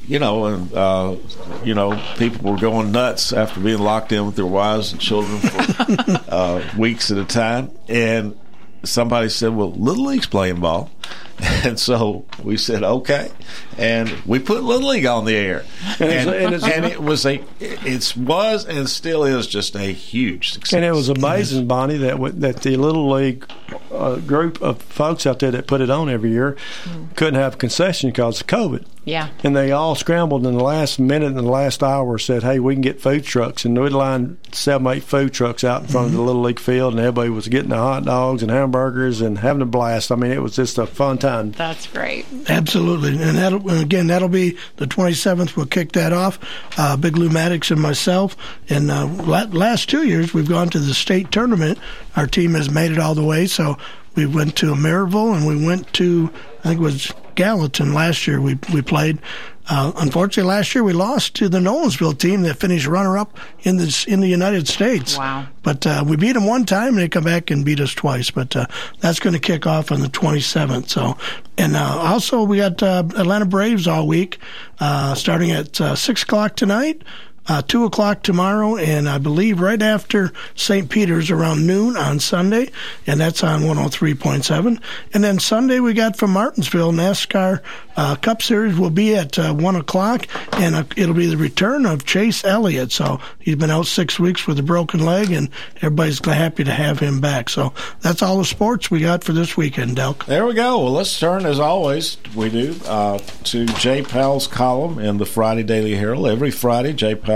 you 0.05 0.19
know, 0.19 0.45
and 0.47 0.73
uh, 0.73 1.15
you 1.63 1.73
know, 1.73 2.01
people 2.17 2.51
were 2.51 2.57
going 2.57 2.91
nuts 2.91 3.31
after 3.31 3.61
being 3.61 3.79
locked 3.79 4.11
in 4.11 4.25
with 4.25 4.35
their 4.35 4.45
wives 4.45 4.91
and 4.91 4.99
children 4.99 5.39
for 5.39 6.21
uh, 6.27 6.69
weeks 6.77 7.11
at 7.11 7.17
a 7.17 7.23
time. 7.23 7.71
And 7.87 8.37
somebody 8.83 9.29
said, 9.29 9.55
"Well, 9.55 9.71
Little 9.71 10.05
League's 10.05 10.27
playing 10.27 10.59
ball," 10.59 10.89
and 11.63 11.79
so 11.79 12.25
we 12.43 12.55
said, 12.57 12.83
"Okay," 12.83 13.31
and 13.77 14.09
we 14.25 14.37
put 14.39 14.63
Little 14.63 14.89
League 14.89 15.05
on 15.05 15.25
the 15.25 15.35
air, 15.35 15.65
and, 15.99 16.11
And 16.29 16.53
it's- 16.55 16.63
and 16.63 16.85
it 16.85 17.01
was 17.01 17.25
a, 17.25 17.41
it 17.59 18.15
was 18.17 18.65
and 18.65 18.87
still 18.89 19.23
is 19.23 19.47
just 19.47 19.75
a 19.75 19.91
huge 19.91 20.51
success. 20.53 20.73
And 20.73 20.85
it 20.85 20.91
was 20.91 21.09
amazing, 21.09 21.67
Bonnie, 21.67 21.97
that 21.97 22.11
w- 22.11 22.33
that 22.33 22.57
the 22.61 22.77
Little 22.77 23.09
League 23.11 23.45
uh, 23.91 24.17
group 24.17 24.61
of 24.61 24.81
folks 24.81 25.25
out 25.25 25.39
there 25.39 25.51
that 25.51 25.67
put 25.67 25.81
it 25.81 25.89
on 25.89 26.09
every 26.09 26.31
year 26.31 26.55
couldn't 27.15 27.35
have 27.39 27.55
a 27.55 27.57
concession 27.57 28.09
because 28.09 28.41
of 28.41 28.47
COVID. 28.47 28.85
Yeah. 29.03 29.29
And 29.43 29.55
they 29.55 29.71
all 29.71 29.95
scrambled 29.95 30.45
in 30.45 30.55
the 30.55 30.63
last 30.63 30.99
minute 30.99 31.29
and 31.29 31.37
the 31.37 31.41
last 31.41 31.81
hour 31.81 32.19
said, 32.19 32.43
hey, 32.43 32.59
we 32.59 32.75
can 32.75 32.81
get 32.83 33.01
food 33.01 33.23
trucks. 33.23 33.65
And 33.65 33.75
we'd 33.81 33.93
line 33.93 34.37
seven, 34.51 34.85
eight 34.85 35.01
food 35.03 35.33
trucks 35.33 35.63
out 35.63 35.81
in 35.81 35.87
front 35.87 36.07
of 36.09 36.13
the 36.13 36.21
Little 36.21 36.43
League 36.43 36.59
field, 36.59 36.93
and 36.93 36.99
everybody 36.99 37.29
was 37.31 37.47
getting 37.47 37.69
the 37.71 37.77
hot 37.77 38.05
dogs 38.05 38.43
and 38.43 38.51
hamburgers 38.51 39.19
and 39.19 39.39
having 39.39 39.63
a 39.63 39.65
blast. 39.65 40.11
I 40.11 40.15
mean, 40.15 40.31
it 40.31 40.41
was 40.43 40.55
just 40.55 40.77
a 40.77 40.85
fun 40.91 41.17
time. 41.17 41.51
That's 41.51 41.87
great. 41.87 42.25
Absolutely, 42.47 43.09
and 43.11 43.37
that'll 43.37 43.69
and 43.69 43.81
again 43.81 44.07
that'll 44.07 44.29
be 44.29 44.57
the 44.77 44.85
27th. 44.85 45.55
We'll 45.55 45.65
kick 45.65 45.93
that 45.93 46.13
off. 46.13 46.39
Uh, 46.77 46.97
Big 46.97 47.17
Lou 47.17 47.29
Maddox 47.29 47.71
and 47.71 47.81
myself. 47.81 48.35
And 48.69 48.91
uh, 48.91 49.05
last 49.05 49.89
two 49.89 50.05
years 50.07 50.33
we've 50.33 50.49
gone 50.49 50.69
to 50.69 50.79
the 50.79 50.93
state 50.93 51.31
tournament. 51.31 51.79
Our 52.15 52.27
team 52.27 52.53
has 52.53 52.69
made 52.69 52.91
it 52.91 52.99
all 52.99 53.15
the 53.15 53.23
way. 53.23 53.47
So 53.47 53.77
we 54.15 54.25
went 54.25 54.57
to 54.57 54.73
Maryville 54.75 55.35
and 55.35 55.47
we 55.47 55.65
went 55.65 55.91
to 55.93 56.31
I 56.59 56.69
think 56.69 56.79
it 56.79 56.83
was 56.83 57.11
Gallatin 57.35 57.93
last 57.93 58.27
year. 58.27 58.41
We 58.41 58.59
we 58.73 58.81
played. 58.81 59.19
Uh, 59.69 59.91
unfortunately, 59.97 60.49
last 60.49 60.73
year 60.75 60.83
we 60.83 60.93
lost 60.93 61.35
to 61.35 61.47
the 61.47 61.59
Nolensville 61.59 62.17
team 62.17 62.41
that 62.41 62.55
finished 62.55 62.87
runner-up 62.87 63.37
in 63.61 63.77
the 63.77 64.05
in 64.07 64.19
the 64.19 64.27
United 64.27 64.67
States. 64.67 65.17
Wow. 65.17 65.47
But 65.63 65.85
uh, 65.85 66.03
we 66.07 66.17
beat 66.17 66.33
them 66.33 66.45
one 66.45 66.65
time, 66.65 66.89
and 66.89 66.97
they 66.97 67.09
come 67.09 67.23
back 67.23 67.51
and 67.51 67.63
beat 67.63 67.79
us 67.79 67.93
twice. 67.93 68.31
But 68.31 68.55
uh, 68.55 68.65
that's 68.99 69.19
going 69.19 69.33
to 69.33 69.39
kick 69.39 69.67
off 69.67 69.91
on 69.91 70.01
the 70.01 70.07
27th. 70.07 70.89
So, 70.89 71.17
and 71.57 71.75
uh, 71.75 71.97
also 71.99 72.43
we 72.43 72.57
got 72.57 72.81
uh, 72.81 73.03
Atlanta 73.15 73.45
Braves 73.45 73.87
all 73.87 74.07
week, 74.07 74.39
uh, 74.79 75.13
starting 75.15 75.51
at 75.51 75.79
uh, 75.79 75.95
six 75.95 76.23
o'clock 76.23 76.55
tonight. 76.55 77.03
Uh, 77.47 77.61
two 77.61 77.85
o'clock 77.85 78.21
tomorrow, 78.21 78.77
and 78.77 79.09
I 79.09 79.17
believe 79.17 79.59
right 79.59 79.81
after 79.81 80.31
St. 80.55 80.89
Peter's 80.89 81.31
around 81.31 81.65
noon 81.65 81.97
on 81.97 82.19
Sunday, 82.19 82.71
and 83.07 83.19
that's 83.19 83.43
on 83.43 83.61
103.7. 83.61 84.79
And 85.13 85.23
then 85.23 85.39
Sunday 85.39 85.79
we 85.79 85.93
got 85.93 86.17
from 86.17 86.31
Martinsville 86.31 86.91
NASCAR 86.91 87.61
uh, 87.97 88.15
Cup 88.15 88.41
Series 88.41 88.77
will 88.77 88.89
be 88.89 89.15
at 89.15 89.37
uh, 89.37 89.53
one 89.53 89.75
o'clock, 89.75 90.27
and 90.53 90.75
uh, 90.75 90.83
it'll 90.95 91.15
be 91.15 91.25
the 91.25 91.37
return 91.37 91.85
of 91.85 92.05
Chase 92.05 92.45
Elliott. 92.45 92.91
So 92.91 93.19
he's 93.39 93.55
been 93.55 93.71
out 93.71 93.87
six 93.87 94.19
weeks 94.19 94.47
with 94.47 94.59
a 94.59 94.63
broken 94.63 95.03
leg, 95.03 95.31
and 95.31 95.49
everybody's 95.77 96.23
happy 96.23 96.63
to 96.63 96.71
have 96.71 96.99
him 96.99 97.19
back. 97.19 97.49
So 97.49 97.73
that's 98.01 98.21
all 98.21 98.37
the 98.37 98.45
sports 98.45 98.89
we 98.89 99.01
got 99.01 99.23
for 99.23 99.33
this 99.33 99.57
weekend, 99.57 99.97
Delk. 99.97 100.25
There 100.25 100.45
we 100.45 100.53
go. 100.53 100.79
Well, 100.79 100.93
let's 100.93 101.19
turn, 101.19 101.45
as 101.45 101.59
always, 101.59 102.17
we 102.35 102.49
do, 102.49 102.75
uh, 102.85 103.17
to 103.45 103.65
Jay 103.65 104.03
Powell's 104.03 104.47
column 104.47 104.99
in 104.99 105.17
the 105.17 105.25
Friday 105.25 105.63
Daily 105.63 105.95
Herald. 105.95 106.27
Every 106.27 106.51
Friday, 106.51 106.93
Jay 106.93 107.15
Powell 107.15 107.30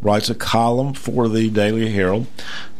writes 0.00 0.30
a 0.30 0.34
column 0.34 0.94
for 0.94 1.28
the 1.28 1.50
Daily 1.50 1.90
Herald 1.90 2.26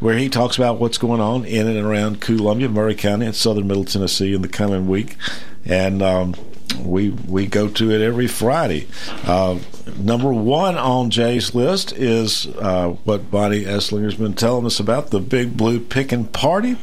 where 0.01 0.17
he 0.17 0.29
talks 0.29 0.57
about 0.57 0.79
what's 0.79 0.99
going 0.99 1.21
on 1.21 1.45
in 1.45 1.67
and 1.67 1.79
around 1.79 2.21
Columbia, 2.21 2.69
Maury 2.69 2.95
County, 2.95 3.27
and 3.27 3.35
southern 3.35 3.67
Middle 3.67 3.85
Tennessee 3.85 4.35
in 4.35 4.43
the 4.43 4.49
coming 4.49 4.89
week. 4.89 5.17
And 5.65 6.03
um, 6.03 6.35
we 6.83 7.11
we 7.11 7.47
go 7.47 7.69
to 7.69 7.91
it 7.91 8.01
every 8.01 8.27
Friday. 8.27 8.87
Uh, 9.25 9.59
number 9.97 10.33
one 10.33 10.77
on 10.77 11.11
Jay's 11.11 11.55
list 11.55 11.93
is 11.93 12.47
uh, 12.47 12.91
what 13.05 13.31
Bonnie 13.31 13.65
Esslinger's 13.65 14.15
been 14.15 14.35
telling 14.35 14.67
us 14.67 14.79
about 14.79 15.11
the 15.11 15.21
Big 15.21 15.57
Blue 15.57 15.81
Picking 15.81 16.27
Party. 16.27 16.77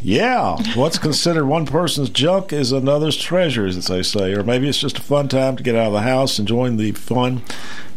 Yeah, 0.00 0.56
what's 0.74 0.98
considered 0.98 1.46
one 1.46 1.66
person's 1.66 2.10
junk 2.10 2.52
is 2.52 2.72
another's 2.72 3.16
treasure, 3.16 3.66
as 3.66 3.86
they 3.86 4.02
say, 4.02 4.32
or 4.32 4.42
maybe 4.42 4.68
it's 4.68 4.78
just 4.78 4.98
a 4.98 5.02
fun 5.02 5.28
time 5.28 5.56
to 5.56 5.62
get 5.62 5.74
out 5.74 5.88
of 5.88 5.92
the 5.92 6.02
house 6.02 6.38
and 6.38 6.48
join 6.48 6.76
the 6.76 6.92
fun 6.92 7.42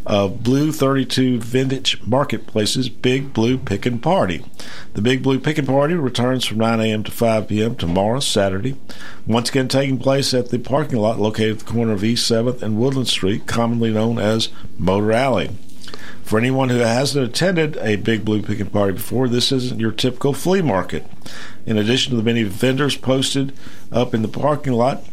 of 0.05 0.43
Blue 0.43 0.71
32 0.71 1.39
Vintage 1.39 2.01
Marketplace's 2.05 2.89
Big 2.89 3.33
Blue 3.33 3.57
Pickin' 3.57 3.99
Party. 3.99 4.43
The 4.93 5.01
Big 5.01 5.23
Blue 5.23 5.39
Pickin' 5.39 5.65
Party 5.65 5.93
returns 5.93 6.45
from 6.45 6.57
9 6.57 6.81
a.m. 6.81 7.03
to 7.03 7.11
5 7.11 7.47
p.m. 7.47 7.75
tomorrow, 7.75 8.19
Saturday. 8.19 8.75
Once 9.25 9.49
again, 9.49 9.67
taking 9.67 9.97
place 9.97 10.33
at 10.33 10.49
the 10.49 10.59
parking 10.59 10.99
lot 10.99 11.19
located 11.19 11.51
at 11.51 11.59
the 11.59 11.71
corner 11.71 11.93
of 11.93 12.03
East 12.03 12.29
7th 12.29 12.61
and 12.61 12.77
Woodland 12.77 13.07
Street, 13.07 13.47
commonly 13.47 13.91
known 13.91 14.19
as 14.19 14.49
Motor 14.77 15.13
Alley. 15.13 15.51
For 16.23 16.39
anyone 16.39 16.69
who 16.69 16.77
hasn't 16.77 17.25
attended 17.25 17.77
a 17.77 17.97
Big 17.97 18.25
Blue 18.25 18.41
Picking 18.41 18.67
Party 18.67 18.93
before, 18.93 19.27
this 19.27 19.51
isn't 19.51 19.79
your 19.79 19.91
typical 19.91 20.33
flea 20.33 20.61
market. 20.61 21.05
In 21.65 21.77
addition 21.77 22.11
to 22.11 22.17
the 22.17 22.23
many 22.23 22.43
vendors 22.43 22.95
posted 22.95 23.53
up 23.91 24.13
in 24.13 24.21
the 24.21 24.27
parking 24.27 24.73
lot, 24.73 25.03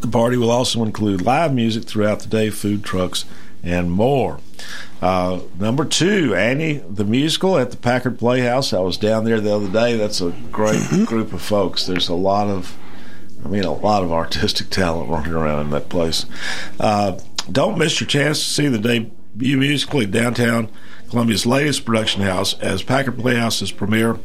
the 0.00 0.08
party 0.08 0.36
will 0.36 0.50
also 0.50 0.82
include 0.84 1.22
live 1.22 1.54
music 1.54 1.84
throughout 1.84 2.20
the 2.20 2.28
day, 2.28 2.50
food 2.50 2.84
trucks, 2.84 3.24
and 3.62 3.90
more. 3.90 4.40
Uh, 5.02 5.40
number 5.58 5.84
two, 5.84 6.34
Annie 6.34 6.74
the 6.88 7.04
musical 7.04 7.58
at 7.58 7.70
the 7.70 7.76
Packard 7.76 8.18
Playhouse. 8.18 8.72
I 8.72 8.80
was 8.80 8.96
down 8.96 9.24
there 9.24 9.40
the 9.40 9.54
other 9.54 9.68
day. 9.68 9.96
That's 9.96 10.20
a 10.20 10.30
great 10.52 10.82
group 11.06 11.32
of 11.32 11.40
folks. 11.40 11.86
There's 11.86 12.08
a 12.08 12.14
lot 12.14 12.48
of, 12.48 12.76
I 13.44 13.48
mean, 13.48 13.64
a 13.64 13.72
lot 13.72 14.02
of 14.02 14.12
artistic 14.12 14.70
talent 14.70 15.10
running 15.10 15.32
around 15.32 15.66
in 15.66 15.70
that 15.70 15.88
place. 15.88 16.26
Uh, 16.78 17.18
don't 17.50 17.78
miss 17.78 18.00
your 18.00 18.08
chance 18.08 18.38
to 18.38 18.44
see 18.44 18.68
the 18.68 18.78
debut 18.78 19.56
musical 19.56 20.00
in 20.00 20.10
downtown 20.10 20.70
Columbia's 21.10 21.44
latest 21.44 21.84
production 21.84 22.22
house 22.22 22.54
as 22.60 22.82
Packard 22.82 23.18
Playhouse's 23.18 23.72
premiere. 23.72 24.18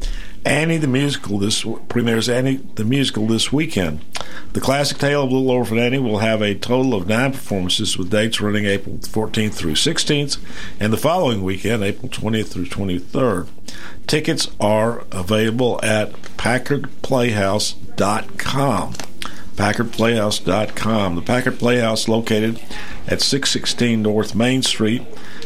Annie 0.46 0.78
the 0.78 0.88
musical 0.88 1.40
this 1.40 1.66
premieres 1.90 2.30
Annie 2.30 2.58
the 2.76 2.86
musical 2.86 3.26
this 3.26 3.52
weekend. 3.52 4.06
The 4.54 4.62
classic 4.62 4.98
tale 4.98 5.24
of 5.24 5.32
Little 5.32 5.52
Orphan 5.52 5.80
Annie 5.80 6.00
will 6.00 6.20
have 6.20 6.42
a 6.42 6.56
total 6.56 6.94
of 6.94 7.08
nine 7.08 7.34
performances 7.34 7.98
with 7.98 8.10
dates 8.10 8.40
running 8.40 8.66
April 8.66 8.98
14th 8.98 9.54
through 9.54 9.74
16th 9.74 10.38
and 10.80 10.94
the 10.94 10.98
following 10.98 11.44
weekend 11.44 11.84
April 11.84 12.10
20th 12.10 12.48
through 12.48 12.66
23rd. 12.66 13.48
Tickets 14.08 14.50
are 14.60 15.04
available 15.12 15.80
at 15.84 16.14
packardplayhouse.com. 16.38 18.94
PackardPlayhouse.com. 19.56 21.16
The 21.16 21.22
Packard 21.22 21.60
Playhouse, 21.60 22.08
located 22.08 22.60
at 23.08 23.22
616 23.22 24.02
North 24.02 24.36
Main 24.36 24.64
Street, 24.64 25.04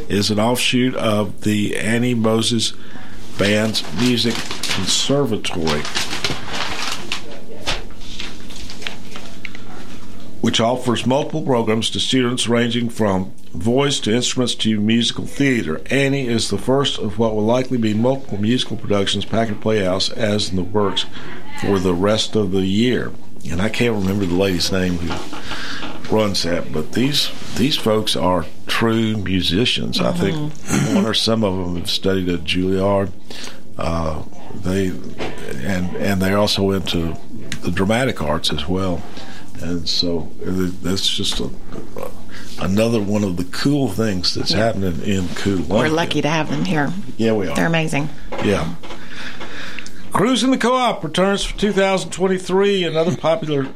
is 0.07 0.31
an 0.31 0.39
offshoot 0.39 0.95
of 0.95 1.41
the 1.41 1.77
Annie 1.77 2.15
Moses 2.15 2.73
Band's 3.37 3.83
Music 3.99 4.33
Conservatory, 4.33 5.81
which 10.49 10.59
offers 10.59 11.05
multiple 11.05 11.43
programs 11.43 11.91
to 11.91 11.99
students 11.99 12.49
ranging 12.49 12.89
from 12.89 13.31
voice 13.53 13.99
to 13.99 14.11
instruments 14.11 14.55
to 14.55 14.81
musical 14.81 15.27
theater. 15.27 15.79
Annie 15.91 16.27
is 16.27 16.49
the 16.49 16.57
first 16.57 16.97
of 16.97 17.19
what 17.19 17.35
will 17.35 17.45
likely 17.45 17.77
be 17.77 17.93
multiple 17.93 18.41
musical 18.41 18.75
productions 18.75 19.25
Packard 19.25 19.61
Playhouse 19.61 20.09
as 20.09 20.49
in 20.49 20.55
the 20.55 20.63
works 20.63 21.05
for 21.61 21.77
the 21.77 21.93
rest 21.93 22.35
of 22.35 22.51
the 22.51 22.65
year. 22.65 23.11
And 23.47 23.61
I 23.61 23.69
can't 23.69 23.93
remember 23.93 24.25
the 24.25 24.33
lady's 24.33 24.71
name 24.71 24.93
who 24.93 26.15
runs 26.15 26.41
that, 26.41 26.73
but 26.73 26.93
these 26.93 27.29
these 27.55 27.75
folks 27.75 28.15
are 28.15 28.47
true 28.65 29.17
musicians. 29.17 30.01
I 30.01 30.13
think 30.13 30.51
one 30.95 31.05
or 31.05 31.13
some 31.13 31.43
of 31.43 31.63
them 31.63 31.75
have 31.75 31.91
studied 31.91 32.27
at 32.27 32.39
Juilliard. 32.39 33.11
Uh, 33.77 34.23
they 34.55 34.87
and 34.87 35.95
and 35.95 36.19
they're 36.19 36.39
also 36.39 36.71
into 36.71 37.15
the 37.61 37.69
dramatic 37.69 38.19
arts 38.19 38.51
as 38.51 38.67
well. 38.67 39.03
And 39.61 39.87
so 39.87 40.29
that's 40.81 41.07
just 41.09 41.39
a, 41.39 41.49
another 42.61 43.01
one 43.01 43.23
of 43.23 43.37
the 43.37 43.43
cool 43.45 43.89
things 43.89 44.33
that's 44.35 44.51
Yeah. 44.51 44.57
happening 44.65 45.01
in 45.03 45.27
Columbia. 45.29 45.67
We're 45.75 45.89
lucky 45.89 46.21
to 46.21 46.29
have 46.29 46.49
them 46.49 46.65
here. 46.65 46.91
Yeah, 47.17 47.33
we 47.33 47.47
are. 47.47 47.55
They're 47.55 47.67
amazing. 47.67 48.09
Yeah. 48.43 48.75
Cruising 50.11 50.49
the 50.49 50.57
Co-op 50.57 51.03
returns 51.03 51.43
for 51.43 51.55
2023. 51.59 52.83
Another 52.83 53.15
popular 53.15 53.67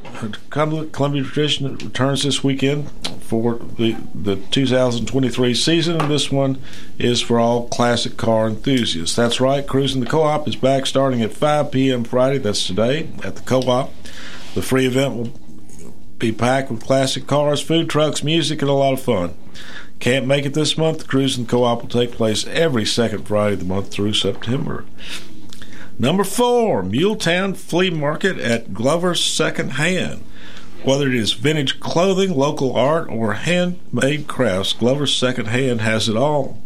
Columbia 0.50 0.86
Columbia 0.89 1.24
tradition 1.24 1.67
that 1.72 1.84
returns 1.84 2.24
this 2.24 2.43
weekend 2.43 2.89
for 3.22 3.60
the, 3.78 3.96
the 4.15 4.38
2023 4.38 5.54
season. 5.54 6.02
And 6.02 6.10
this 6.10 6.32
one 6.32 6.58
is 6.98 7.22
for 7.22 7.39
all 7.39 7.67
classic 7.67 8.17
car 8.17 8.48
enthusiasts. 8.48 9.15
That's 9.15 9.39
right. 9.39 9.65
Cruising 9.65 10.02
the 10.02 10.08
Co-op 10.08 10.48
is 10.48 10.56
back 10.56 10.88
starting 10.88 11.22
at 11.22 11.34
5 11.34 11.72
p.m. 11.72 12.04
Friday. 12.04 12.39
That's 12.39 12.65
today 12.65 13.10
at 13.24 13.36
the 13.36 13.41
Co-op. 13.43 13.91
The 14.56 14.63
free 14.63 14.88
event 14.88 15.15
will 15.15 15.32
be 16.24 16.32
packed 16.32 16.72
with 16.72 16.86
classic 16.86 17.28
cars, 17.28 17.62
food 17.62 17.90
trucks, 17.90 18.24
music, 18.24 18.62
and 18.62 18.72
a 18.72 18.74
lot 18.74 18.94
of 18.94 19.02
fun. 19.02 19.34
Can't 20.00 20.26
make 20.26 20.46
it 20.46 20.54
this 20.54 20.78
month? 20.78 21.00
The 21.00 21.04
Cruising 21.04 21.46
Co-op 21.46 21.82
will 21.82 21.90
take 21.90 22.14
place 22.14 22.48
every 22.48 22.86
second 22.86 23.28
Friday 23.28 23.56
of 23.56 23.60
the 23.60 23.66
month 23.66 23.90
through 23.90 24.14
September. 24.14 24.86
Number 26.00 26.24
four, 26.24 26.82
Muletown 26.82 27.58
Flea 27.58 27.90
Market 27.90 28.38
at 28.38 28.74
Glover's 28.74 29.22
Second 29.22 29.72
Hand. 29.72 30.24
Whether 30.84 31.10
it 31.10 31.16
is 31.16 31.34
vintage 31.34 31.82
clothing, 31.82 32.34
local 32.34 32.74
art, 32.74 33.10
or 33.10 33.34
handmade 33.34 34.28
crafts, 34.30 34.72
Glover's 34.72 35.14
Second 35.14 35.48
Hand 35.48 35.82
has 35.82 36.08
it 36.08 36.16
all. 36.16 36.62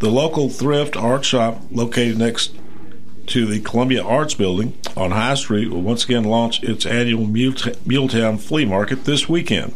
The 0.00 0.10
local 0.10 0.48
thrift 0.48 0.96
art 0.96 1.24
shop 1.24 1.62
located 1.70 2.18
next 2.18 2.56
to 3.28 3.46
the 3.46 3.60
Columbia 3.60 4.02
Arts 4.04 4.34
Building 4.34 4.76
on 4.96 5.10
High 5.10 5.34
Street 5.34 5.68
will 5.70 5.82
once 5.82 6.04
again 6.04 6.24
launch 6.24 6.62
its 6.62 6.86
annual 6.86 7.26
Muletown 7.26 8.40
Flea 8.40 8.64
Market 8.64 9.04
this 9.04 9.28
weekend. 9.28 9.74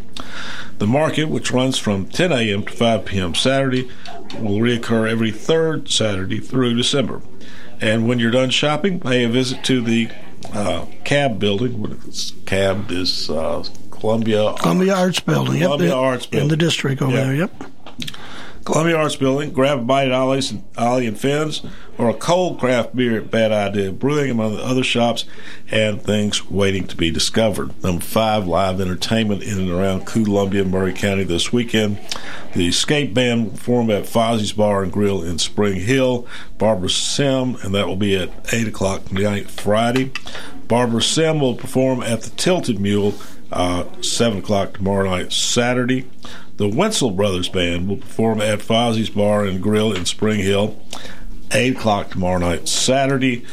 The 0.79 0.87
market, 0.87 1.25
which 1.29 1.51
runs 1.51 1.79
from 1.79 2.07
10 2.07 2.33
a.m. 2.33 2.65
to 2.65 2.73
5 2.73 3.05
p.m. 3.05 3.35
Saturday, 3.35 3.91
will 4.39 4.59
reoccur 4.59 5.09
every 5.11 5.31
third 5.31 5.91
Saturday 5.91 6.39
through 6.41 6.77
December. 6.77 7.21
And 7.81 8.07
when 8.09 8.19
you're 8.19 8.31
done 8.31 8.51
shopping, 8.51 9.01
pay 9.01 9.25
a 9.25 9.29
visit 9.29 9.65
to 9.65 9.81
the 9.83 10.11
uh, 10.55 10.87
CAB 11.05 11.39
building. 11.39 12.01
CAB 12.47 12.91
is 12.91 13.29
uh, 13.31 13.65
Columbia 13.91 14.55
Columbia 14.59 14.95
Arts 14.95 15.21
Building. 15.21 15.61
Columbia 15.61 15.89
the- 15.89 15.95
Arts 15.95 16.25
in 16.27 16.31
Building. 16.31 16.49
the 16.49 16.57
district 16.57 17.03
over 17.03 17.13
Yeah. 17.13 17.25
there. 17.25 17.35
Yep. 17.35 17.65
Columbia 18.65 18.97
Arts 18.97 19.17
Building, 19.17 19.53
grab 19.53 19.79
a 19.79 19.83
bite 19.83 20.09
at 20.09 20.13
Ollie's 20.13 20.51
and, 20.51 20.63
Ollie 20.77 21.07
and 21.07 21.19
Finn's, 21.19 21.63
or 21.97 22.11
a 22.11 22.15
cold 22.15 22.61
craft 22.61 22.95
beer 22.95 23.19
at 23.19 23.31
Bad 23.31 23.53
Idea 23.53 23.91
Brewing, 23.91 24.31
among 24.31 24.57
the 24.57 24.65
other 24.65 24.85
shops 24.85 25.25
and 25.71 26.03
things 26.03 26.51
waiting 26.51 26.87
to 26.87 26.97
be 26.97 27.11
discovered. 27.11 27.83
Number 27.83 28.05
five, 28.05 28.47
live 28.47 28.81
entertainment 28.81 29.43
in 29.43 29.59
and 29.59 29.71
around 29.71 30.07
Columbia, 30.07 30.63
and 30.63 30.71
Maury 30.71 30.93
County 30.93 31.25
this 31.25 31.53
weekend. 31.53 31.99
The 32.55 32.69
Escape 32.69 33.15
Band 33.15 33.45
will 33.45 33.51
perform 33.53 33.91
at 33.91 34.05
Fozzie's 34.05 34.53
Bar 34.53 34.83
and 34.83 34.93
Grill 34.93 35.23
in 35.23 35.39
Spring 35.39 35.81
Hill. 35.81 36.27
Barbara 36.59 36.91
Sim, 36.91 37.57
and 37.63 37.75
that 37.75 37.87
will 37.87 37.97
be 37.97 38.17
at 38.17 38.31
8 38.53 38.69
o'clock 38.69 39.07
tonight, 39.07 39.51
Friday. 39.51 40.13
Barbara 40.69 41.03
Sim 41.03 41.41
will 41.41 41.55
perform 41.55 42.03
at 42.03 42.23
the 42.23 42.31
Tilted 42.31 42.79
Mule, 42.79 43.15
uh, 43.53 43.85
7 44.03 44.39
o'clock 44.39 44.75
tomorrow 44.75 45.09
night, 45.09 45.33
Saturday. 45.33 46.09
The 46.61 46.69
Wenzel 46.69 47.13
Brothers 47.13 47.49
Band 47.49 47.89
will 47.89 47.97
perform 47.97 48.43
at 48.43 48.59
Fozzie's 48.59 49.09
Bar 49.09 49.47
and 49.47 49.63
Grill 49.63 49.95
in 49.95 50.05
Spring 50.05 50.41
Hill, 50.41 50.79
8 51.53 51.75
o'clock 51.75 52.11
tomorrow 52.11 52.37
night, 52.37 52.69
Saturday. 52.69 53.47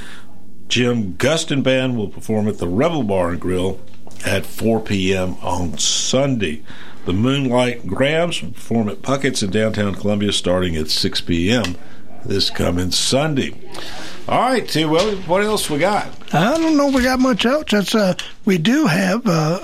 Jim 0.67 1.13
Gustin 1.13 1.63
Band 1.63 1.95
will 1.95 2.09
perform 2.09 2.49
at 2.49 2.57
the 2.57 2.67
Rebel 2.67 3.03
Bar 3.03 3.29
and 3.29 3.39
Grill 3.39 3.79
at 4.25 4.45
4 4.45 4.81
p.m. 4.81 5.37
on 5.41 5.77
Sunday. 5.77 6.63
The 7.05 7.13
Moonlight 7.13 7.87
Grabs 7.87 8.41
will 8.41 8.51
perform 8.51 8.89
at 8.89 9.03
Puckett's 9.03 9.41
in 9.41 9.51
downtown 9.51 9.95
Columbia 9.95 10.33
starting 10.33 10.75
at 10.75 10.89
6 10.89 11.21
p.m. 11.21 11.77
this 12.25 12.49
coming 12.49 12.91
Sunday. 12.91 13.53
All 14.27 14.41
right, 14.41 14.67
T. 14.67 14.83
Willie, 14.83 15.15
what 15.21 15.41
else 15.41 15.69
we 15.69 15.79
got? 15.79 16.09
I 16.33 16.57
don't 16.57 16.75
know 16.75 16.89
if 16.89 16.95
we 16.95 17.01
got 17.01 17.19
much 17.19 17.45
else. 17.45 17.63
That's, 17.71 17.95
uh, 17.95 18.13
we 18.43 18.57
do 18.57 18.85
have 18.85 19.25
uh, 19.25 19.59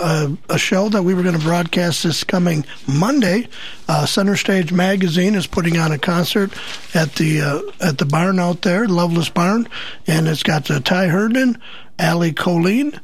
a, 0.50 0.54
a 0.54 0.58
show 0.58 0.88
that 0.88 1.04
we 1.04 1.14
were 1.14 1.22
going 1.22 1.38
to 1.38 1.44
broadcast 1.44 2.04
this 2.04 2.24
coming 2.24 2.64
Monday. 2.88 3.50
Uh, 3.90 4.06
Center 4.06 4.38
Stage 4.38 4.72
Magazine 4.72 5.36
is 5.36 5.48
putting 5.48 5.78
on 5.78 5.92
a 5.92 5.98
concert 5.98 6.54
at 6.96 7.16
the 7.16 7.42
uh, 7.42 7.86
at 7.86 7.98
the 7.98 8.06
barn 8.06 8.40
out 8.40 8.62
there, 8.62 8.88
Loveless 8.88 9.28
Barn, 9.28 9.68
and 10.08 10.30
it's 10.30 10.44
got 10.44 10.72
uh, 10.72 10.80
Ty 10.80 11.08
Herndon, 11.08 11.62
Allie 12.00 12.32
Colleen, 12.32 13.02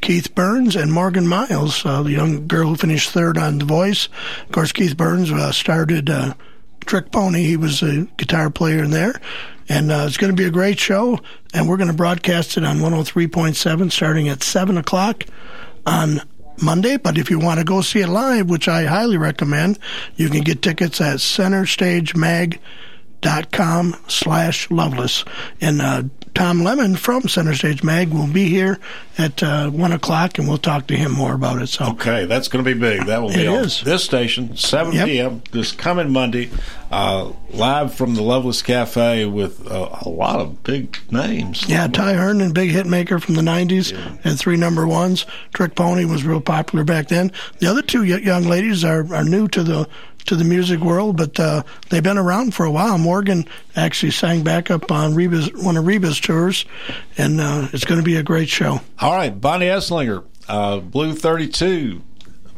Keith 0.00 0.34
Burns, 0.34 0.74
and 0.74 0.92
Morgan 0.92 1.28
Myles, 1.28 1.86
uh, 1.86 2.02
the 2.02 2.10
young 2.10 2.48
girl 2.48 2.70
who 2.70 2.76
finished 2.76 3.10
third 3.10 3.38
on 3.38 3.58
The 3.58 3.64
Voice. 3.64 4.08
Of 4.42 4.50
course, 4.50 4.72
Keith 4.72 4.96
Burns 4.96 5.30
started 5.56 6.10
Trick 6.86 7.10
Pony. 7.10 7.42
He 7.42 7.56
was 7.56 7.82
a 7.82 8.06
guitar 8.16 8.50
player 8.50 8.82
in 8.82 8.90
there. 8.90 9.20
And 9.68 9.90
uh, 9.90 10.04
it's 10.06 10.16
going 10.16 10.32
to 10.32 10.40
be 10.40 10.46
a 10.46 10.50
great 10.50 10.78
show, 10.78 11.18
and 11.52 11.68
we're 11.68 11.76
going 11.76 11.90
to 11.90 11.96
broadcast 11.96 12.56
it 12.56 12.64
on 12.64 12.78
103.7 12.78 13.90
starting 13.90 14.28
at 14.28 14.44
7 14.44 14.78
o'clock 14.78 15.24
on 15.84 16.20
Monday. 16.62 16.96
But 16.96 17.18
if 17.18 17.30
you 17.30 17.40
want 17.40 17.58
to 17.58 17.64
go 17.64 17.80
see 17.80 18.00
it 18.00 18.08
live, 18.08 18.48
which 18.48 18.68
I 18.68 18.84
highly 18.84 19.16
recommend, 19.16 19.80
you 20.14 20.28
can 20.28 20.42
get 20.42 20.62
tickets 20.62 21.00
at 21.00 21.20
com 23.50 23.96
slash 24.06 24.70
loveless 24.70 25.24
and 25.60 25.82
uh, 25.82 26.04
tom 26.36 26.62
lemon 26.62 26.94
from 26.94 27.26
center 27.28 27.54
stage 27.54 27.82
mag 27.82 28.08
will 28.10 28.26
be 28.26 28.48
here 28.48 28.78
at 29.18 29.42
uh, 29.42 29.70
1 29.70 29.92
o'clock 29.92 30.38
and 30.38 30.46
we'll 30.46 30.58
talk 30.58 30.86
to 30.86 30.94
him 30.96 31.10
more 31.10 31.34
about 31.34 31.60
it 31.62 31.66
so 31.68 31.86
Okay, 31.92 32.26
that's 32.26 32.48
going 32.48 32.62
to 32.64 32.74
be 32.74 32.78
big. 32.78 33.06
That 33.06 33.22
will 33.22 33.30
be 33.30 33.44
It 33.44 33.48
on 33.48 33.64
is. 33.64 33.80
this 33.80 34.04
station, 34.04 34.56
7 34.56 34.92
Yep. 34.92 35.06
p.m. 35.06 35.42
this 35.52 35.72
coming 35.72 36.12
Monday, 36.12 36.50
uh, 36.90 37.32
live 37.50 37.94
from 37.94 38.14
the 38.14 38.22
Loveless 38.22 38.60
Cafe 38.62 39.24
with 39.24 39.66
uh, 39.70 39.88
a 40.02 40.08
lot 40.08 40.38
of 40.40 40.62
big 40.62 40.98
names. 41.10 41.66
Yeah, 41.68 41.86
Ty 41.88 42.12
Herndon, 42.14 42.52
big 42.52 42.70
hit 42.70 42.86
maker 42.86 43.18
from 43.18 43.34
the 43.36 43.42
90s, 43.42 43.92
and 44.24 44.38
three 44.38 44.56
number 44.56 44.86
ones. 44.86 45.24
Trick 45.54 45.74
Pony 45.74 46.04
was 46.04 46.24
real 46.24 46.40
popular 46.42 46.84
back 46.84 47.08
then. 47.08 47.32
The 47.58 47.66
other 47.68 47.82
two 47.82 48.04
young 48.04 48.44
ladies 48.44 48.84
are, 48.84 49.12
are 49.14 49.24
new 49.24 49.48
to 49.48 49.62
the 49.62 49.88
to 50.26 50.36
the 50.36 50.44
music 50.44 50.80
world, 50.80 51.16
but 51.16 51.38
uh, 51.40 51.62
they've 51.90 52.02
been 52.02 52.18
around 52.18 52.54
for 52.54 52.64
a 52.64 52.70
while. 52.70 52.98
Morgan 52.98 53.46
actually 53.74 54.12
sang 54.12 54.42
back 54.44 54.70
up 54.70 54.90
on 54.90 55.14
Reba's, 55.14 55.52
one 55.54 55.76
of 55.76 55.86
Reba's 55.86 56.20
tours, 56.20 56.64
and 57.16 57.40
uh, 57.40 57.68
it's 57.72 57.84
going 57.84 58.00
to 58.00 58.04
be 58.04 58.16
a 58.16 58.22
great 58.22 58.48
show. 58.48 58.80
All 58.98 59.14
right, 59.14 59.40
Bonnie 59.40 59.66
Esslinger, 59.66 60.24
uh, 60.48 60.80
Blue 60.80 61.14
32. 61.14 62.02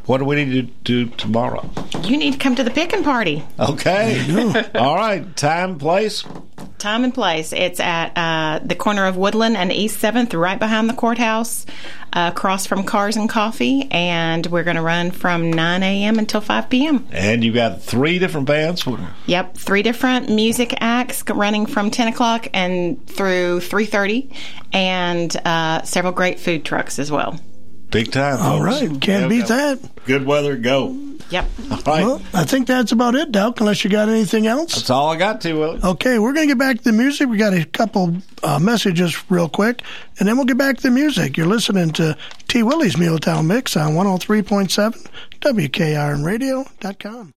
What 0.09 0.17
do 0.17 0.25
we 0.25 0.43
need 0.43 0.53
to 0.53 0.63
do 0.63 1.05
tomorrow? 1.17 1.69
You 2.01 2.17
need 2.17 2.33
to 2.33 2.39
come 2.39 2.55
to 2.55 2.63
the 2.63 2.71
picking 2.71 3.03
party. 3.03 3.43
Okay. 3.59 4.65
All 4.75 4.95
right, 4.95 5.35
time, 5.37 5.77
place. 5.77 6.23
Time 6.79 7.03
and 7.03 7.13
place. 7.13 7.53
It's 7.53 7.79
at 7.79 8.17
uh, 8.17 8.59
the 8.65 8.73
corner 8.73 9.05
of 9.05 9.17
Woodland 9.17 9.55
and 9.55 9.71
East 9.71 10.01
7th, 10.01 10.35
right 10.35 10.57
behind 10.57 10.89
the 10.89 10.95
courthouse, 10.95 11.67
uh, 12.11 12.31
across 12.33 12.65
from 12.65 12.85
Cars 12.85 13.17
and 13.17 13.29
Coffee. 13.29 13.87
And 13.91 14.47
we're 14.47 14.63
going 14.63 14.77
to 14.77 14.81
run 14.81 15.11
from 15.11 15.53
9 15.53 15.83
a.m. 15.83 16.17
until 16.17 16.41
5 16.41 16.71
p.m. 16.71 17.07
And 17.11 17.43
you 17.43 17.53
got 17.53 17.83
three 17.83 18.17
different 18.17 18.47
bands. 18.47 18.87
Yep, 19.27 19.57
three 19.57 19.83
different 19.83 20.27
music 20.27 20.73
acts 20.81 21.23
running 21.29 21.67
from 21.67 21.91
10 21.91 22.07
o'clock 22.07 22.47
and 22.51 23.05
through 23.05 23.59
3.30, 23.59 24.35
and 24.73 25.35
uh, 25.45 25.83
several 25.83 26.13
great 26.13 26.39
food 26.39 26.65
trucks 26.65 26.97
as 26.97 27.11
well. 27.11 27.39
Big 27.91 28.11
time. 28.11 28.39
All 28.39 28.59
folks. 28.59 28.81
right, 28.81 29.01
can't 29.01 29.23
Yeah, 29.23 29.27
beat 29.27 29.49
yeah. 29.49 29.75
that. 29.75 29.79
Good 30.05 30.25
weather, 30.25 30.55
go. 30.57 30.95
Yep. 31.31 31.45
All 31.71 31.77
right. 31.85 32.05
Well, 32.05 32.21
I 32.33 32.43
think 32.43 32.65
that's 32.67 32.91
about 32.91 33.13
it, 33.15 33.31
Delk, 33.31 33.59
unless 33.59 33.83
you 33.83 33.89
got 33.89 34.09
anything 34.09 34.47
else. 34.47 34.73
That's 34.75 34.89
all 34.89 35.09
I 35.09 35.15
got 35.17 35.41
to, 35.41 35.53
Willie. 35.53 35.79
Okay, 35.83 36.17
we're 36.17 36.33
going 36.33 36.47
to 36.47 36.51
get 36.55 36.57
back 36.59 36.77
to 36.77 36.83
the 36.83 36.91
music. 36.91 37.29
We 37.29 37.37
got 37.37 37.53
a 37.53 37.65
couple 37.65 38.15
uh, 38.41 38.57
messages 38.57 39.29
real 39.29 39.47
quick, 39.47 39.83
and 40.17 40.27
then 40.27 40.37
we'll 40.37 40.45
get 40.47 40.57
back 40.57 40.77
to 40.77 40.83
the 40.83 40.89
music. 40.91 41.37
You're 41.37 41.45
listening 41.47 41.91
to 41.93 42.17
T. 42.47 42.63
Willie's 42.63 42.95
Muletown 42.95 43.45
Mix 43.45 43.77
on 43.77 43.93
103.7 43.93 45.07
WKRMradio.com. 45.41 47.33